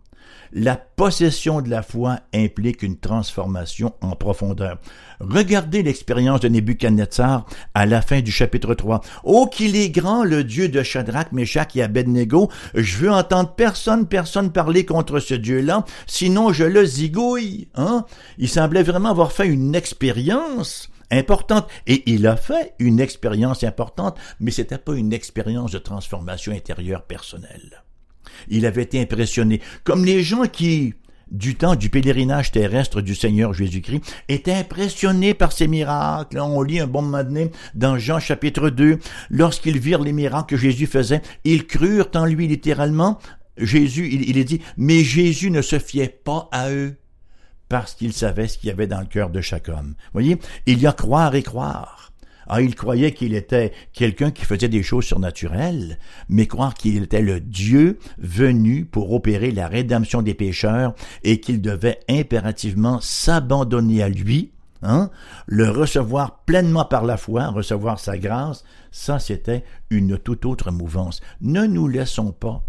La 0.55 0.77
possession 0.77 1.63
de 1.63 1.71
la 1.71 1.83
foi 1.83 2.21
implique 2.35 2.83
une 2.83 2.99
transformation 2.99 3.95
en 4.03 4.17
profondeur. 4.17 4.79
Regardez 5.19 5.83
l'expérience 5.83 6.41
de 6.41 6.49
Nebuchadnezzar 6.49 7.47
à 7.73 7.87
la 7.87 8.03
fin 8.03 8.21
du 8.21 8.31
chapitre 8.31 8.75
3. 8.75 9.01
Oh, 9.25 9.47
qu'il 9.51 9.77
est 9.77 9.89
grand 9.89 10.25
le 10.25 10.45
Dieu 10.45 10.69
de 10.69 10.83
Shadrach, 10.83 11.33
Meshach 11.33 11.75
et 11.75 11.83
Abednego. 11.83 12.51
Je 12.75 12.99
veux 12.99 13.11
entendre 13.11 13.55
personne, 13.55 14.07
personne 14.07 14.53
parler 14.53 14.85
contre 14.85 15.21
ce 15.21 15.33
Dieu-là, 15.33 15.87
sinon 16.07 16.53
je 16.53 16.65
le 16.65 16.85
zigouille. 16.85 17.69
Hein? 17.75 18.05
Il 18.37 18.51
semblait 18.51 18.83
vraiment 18.83 19.09
avoir 19.09 19.33
fait 19.33 19.49
une 19.49 19.75
expérience 19.75 20.91
importante. 21.11 21.67
Et 21.87 22.03
il 22.13 22.27
a 22.27 22.37
fait 22.37 22.75
une 22.79 23.01
expérience 23.01 23.65
importante, 23.65 24.19
mais 24.39 24.51
c'était 24.51 24.77
pas 24.77 24.95
une 24.95 25.15
expérience 25.15 25.73
de 25.73 25.79
transformation 25.79 26.53
intérieure 26.53 27.05
personnelle. 27.05 27.82
Il 28.49 28.67
avait 28.67 28.83
été 28.83 29.01
impressionné, 29.01 29.61
comme 29.85 30.05
les 30.05 30.23
gens 30.23 30.45
qui, 30.47 30.95
du 31.31 31.55
temps 31.55 31.75
du 31.75 31.91
pèlerinage 31.91 32.53
terrestre 32.53 33.01
du 33.01 33.15
Seigneur 33.15 33.55
Jésus-Christ, 33.55 34.03
étaient 34.29 34.53
impressionnés 34.53 35.35
par 35.35 35.53
ces 35.53 35.69
miracles. 35.69 36.39
On 36.39 36.63
lit 36.63 36.81
un 36.81 36.87
bon 36.87 37.03
moment 37.03 37.23
dans 37.75 37.99
Jean 37.99 38.21
chapitre 38.21 38.71
2, 38.71 38.99
lorsqu'ils 39.31 39.79
virent 39.79 40.03
les 40.03 40.13
miracles 40.13 40.51
que 40.51 40.57
Jésus 40.57 40.87
faisait, 40.87 41.23
ils 41.45 41.67
crurent 41.67 42.11
en 42.15 42.27
lui 42.27 42.47
littéralement. 42.47 43.19
Jésus, 43.59 44.09
il, 44.13 44.29
il 44.29 44.39
est 44.39 44.45
dit, 44.45 44.61
mais 44.77 45.03
Jésus 45.03 45.51
ne 45.51 45.63
se 45.63 45.79
fiait 45.79 46.09
pas 46.09 46.49
à 46.53 46.71
eux 46.71 46.97
parce 47.73 47.95
qu'il 47.95 48.13
savait 48.13 48.49
ce 48.49 48.59
qu'il 48.59 48.69
y 48.69 48.73
avait 48.73 48.87
dans 48.87 49.01
le 49.01 49.07
cœur 49.07 49.31
de 49.31 49.41
chaque 49.41 49.71
homme. 49.71 49.95
Voyez, 50.13 50.37
il 50.67 50.79
y 50.79 50.87
a 50.87 50.93
croire 50.93 51.35
et 51.35 51.43
croire. 51.43 52.12
Ah, 52.55 52.61
il 52.61 52.75
croyait 52.75 53.13
qu'il 53.13 53.33
était 53.33 53.73
quelqu'un 53.95 54.31
qui 54.31 54.45
faisait 54.45 54.69
des 54.69 54.83
choses 54.83 55.07
surnaturelles, 55.07 55.99
mais 56.29 56.47
croire 56.47 56.75
qu'il 56.75 57.03
était 57.03 57.23
le 57.23 57.41
Dieu 57.41 57.99
venu 58.19 58.85
pour 58.85 59.11
opérer 59.15 59.53
la 59.53 59.69
rédemption 59.69 60.21
des 60.21 60.35
pécheurs 60.35 60.95
et 61.25 61.41
qu'il 61.41 61.63
devait 61.63 62.01
impérativement 62.11 63.01
s'abandonner 63.01 64.03
à 64.03 64.11
lui, 64.11 64.53
Hein? 64.83 65.09
Le 65.47 65.71
recevoir 65.71 66.41
pleinement 66.45 66.85
par 66.85 67.05
la 67.05 67.17
foi, 67.17 67.47
recevoir 67.47 67.99
sa 67.99 68.19
grâce, 68.19 68.65
ça 68.91 69.19
c'était 69.19 69.65
une 69.89 70.19
toute 70.19 70.45
autre 70.45 70.71
mouvance. 70.73 71.23
Ne 71.41 71.65
nous 71.65 71.89
laissons 71.89 72.33
pas 72.33 72.67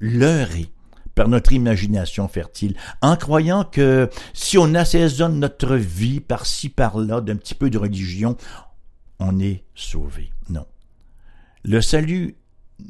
leurrer 0.00 0.71
par 1.14 1.28
notre 1.28 1.52
imagination 1.52 2.28
fertile, 2.28 2.74
en 3.00 3.16
croyant 3.16 3.64
que 3.64 4.08
si 4.32 4.58
on 4.58 4.74
assaisonne 4.74 5.38
notre 5.38 5.76
vie 5.76 6.20
par-ci 6.20 6.68
par-là 6.68 7.20
d'un 7.20 7.36
petit 7.36 7.54
peu 7.54 7.70
de 7.70 7.78
religion, 7.78 8.36
on 9.18 9.38
est 9.38 9.64
sauvé. 9.74 10.32
Non. 10.48 10.66
Le 11.64 11.80
salut 11.80 12.36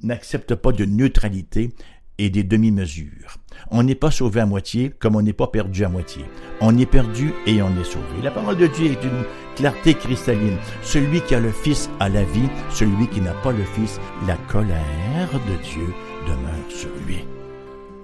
n'accepte 0.03 0.55
pas 0.55 0.73
de 0.73 0.85
neutralité 0.85 1.75
et 2.19 2.31
des 2.31 2.45
demi-mesures. 2.45 3.39
On 3.71 3.83
n'est 3.83 3.95
pas 3.95 4.11
sauvé 4.11 4.41
à 4.41 4.47
moitié 4.47 4.91
comme 4.91 5.17
on 5.17 5.23
n'est 5.23 5.33
pas 5.33 5.49
perdu 5.49 5.85
à 5.85 5.89
moitié. 5.89 6.25
On 6.61 6.77
est 6.79 6.87
perdu 6.87 7.35
et 7.47 7.63
on 7.63 7.71
est 7.81 7.85
sauvé. 7.85 8.23
La 8.23 8.31
parole 8.31 8.57
de 8.57 8.67
Dieu 8.67 8.93
est 8.93 9.05
une 9.05 9.25
clarté 9.57 9.95
cristalline. 9.95 10.57
Celui 10.83 11.21
qui 11.23 11.35
a 11.35 11.41
le 11.41 11.51
Fils 11.51 11.91
a 12.01 12.09
la 12.09 12.25
vie, 12.25 12.49
celui 12.71 13.09
qui 13.09 13.21
n'a 13.21 13.35
pas 13.35 13.53
le 13.53 13.65
Fils, 13.65 13.99
la 14.27 14.37
colère 14.37 15.33
de 15.33 15.63
Dieu 15.63 15.95
demeure 16.27 16.71
sur 16.71 16.91
lui. 17.07 17.25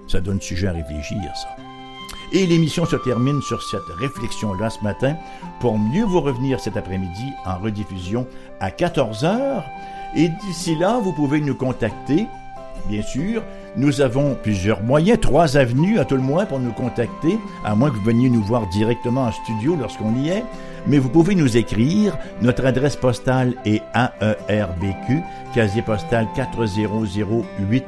Ça 0.09 0.19
donne 0.19 0.41
sujet 0.41 0.67
à 0.67 0.71
réfléchir, 0.71 1.19
ça. 1.35 1.55
Et 2.31 2.45
l'émission 2.45 2.85
se 2.85 2.95
termine 2.95 3.41
sur 3.41 3.61
cette 3.63 3.81
réflexion-là 3.97 4.69
ce 4.69 4.83
matin 4.83 5.15
pour 5.59 5.79
mieux 5.79 6.03
vous 6.03 6.21
revenir 6.21 6.59
cet 6.59 6.77
après-midi 6.77 7.33
en 7.45 7.57
rediffusion 7.57 8.27
à 8.59 8.69
14h. 8.69 9.63
Et 10.15 10.29
d'ici 10.29 10.75
là, 10.75 10.99
vous 11.01 11.13
pouvez 11.13 11.41
nous 11.41 11.55
contacter, 11.55 12.27
bien 12.87 13.01
sûr. 13.01 13.43
Nous 13.75 14.01
avons 14.01 14.35
plusieurs 14.35 14.81
moyens, 14.81 15.19
trois 15.19 15.57
avenues 15.57 15.99
à 15.99 16.05
tout 16.05 16.15
le 16.15 16.21
moins 16.21 16.45
pour 16.45 16.59
nous 16.59 16.71
contacter, 16.71 17.37
à 17.63 17.75
moins 17.75 17.91
que 17.91 17.95
vous 17.95 18.03
veniez 18.03 18.29
nous 18.29 18.43
voir 18.43 18.67
directement 18.67 19.25
en 19.25 19.31
studio 19.31 19.75
lorsqu'on 19.75 20.15
y 20.15 20.29
est. 20.29 20.43
Mais 20.87 20.97
vous 20.97 21.09
pouvez 21.09 21.35
nous 21.35 21.57
écrire. 21.57 22.17
Notre 22.41 22.65
adresse 22.65 22.95
postale 22.95 23.55
est 23.65 23.81
AERBQ, 23.93 25.21
casier 25.53 25.81
postal 25.83 26.27
40088 26.35 27.83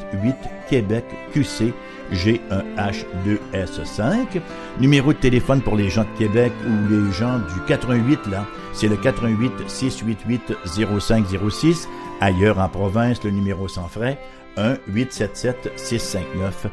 Québec 0.70 1.06
QC 1.34 1.74
G1H2S5. 2.13 4.41
Numéro 4.80 5.13
de 5.13 5.17
téléphone 5.17 5.62
pour 5.62 5.76
les 5.76 5.89
gens 5.89 6.04
de 6.04 6.17
Québec 6.17 6.52
ou 6.65 6.88
les 6.89 7.12
gens 7.12 7.39
du 7.39 7.60
88 7.67 8.28
là, 8.28 8.45
c'est 8.74 8.88
le 8.88 8.97
88 8.97 9.52
688 9.67 10.54
0506. 10.65 11.88
Ailleurs 12.19 12.60
en 12.60 12.69
province, 12.69 13.24
le 13.24 13.32
numéro 13.32 13.67
sans 13.67 13.88
frais 13.88 14.19
1 14.58 14.76
877 14.88 15.71
659 15.76 16.67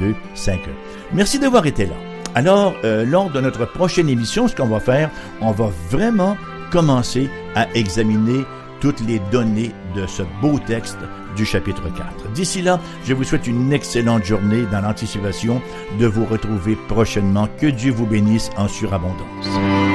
0251. 0.00 0.58
Merci 1.12 1.38
d'avoir 1.38 1.66
été 1.66 1.86
là. 1.86 1.94
Alors, 2.34 2.74
euh, 2.84 3.04
lors 3.04 3.30
de 3.30 3.40
notre 3.40 3.64
prochaine 3.64 4.08
émission, 4.08 4.46
ce 4.46 4.54
qu'on 4.54 4.68
va 4.68 4.80
faire, 4.80 5.10
on 5.40 5.50
va 5.50 5.70
vraiment 5.90 6.36
commencer 6.70 7.28
à 7.56 7.66
examiner 7.74 8.44
toutes 8.80 9.00
les 9.00 9.18
données 9.32 9.72
de 9.96 10.06
ce 10.06 10.22
beau 10.40 10.60
texte 10.64 10.98
du 11.36 11.44
chapitre 11.44 11.82
4. 11.94 12.32
D'ici 12.32 12.62
là, 12.62 12.80
je 13.04 13.14
vous 13.14 13.24
souhaite 13.24 13.46
une 13.46 13.72
excellente 13.72 14.24
journée 14.24 14.64
dans 14.70 14.80
l'anticipation 14.80 15.60
de 15.98 16.06
vous 16.06 16.24
retrouver 16.24 16.76
prochainement. 16.88 17.48
Que 17.58 17.66
Dieu 17.66 17.92
vous 17.92 18.06
bénisse 18.06 18.50
en 18.56 18.68
surabondance. 18.68 19.89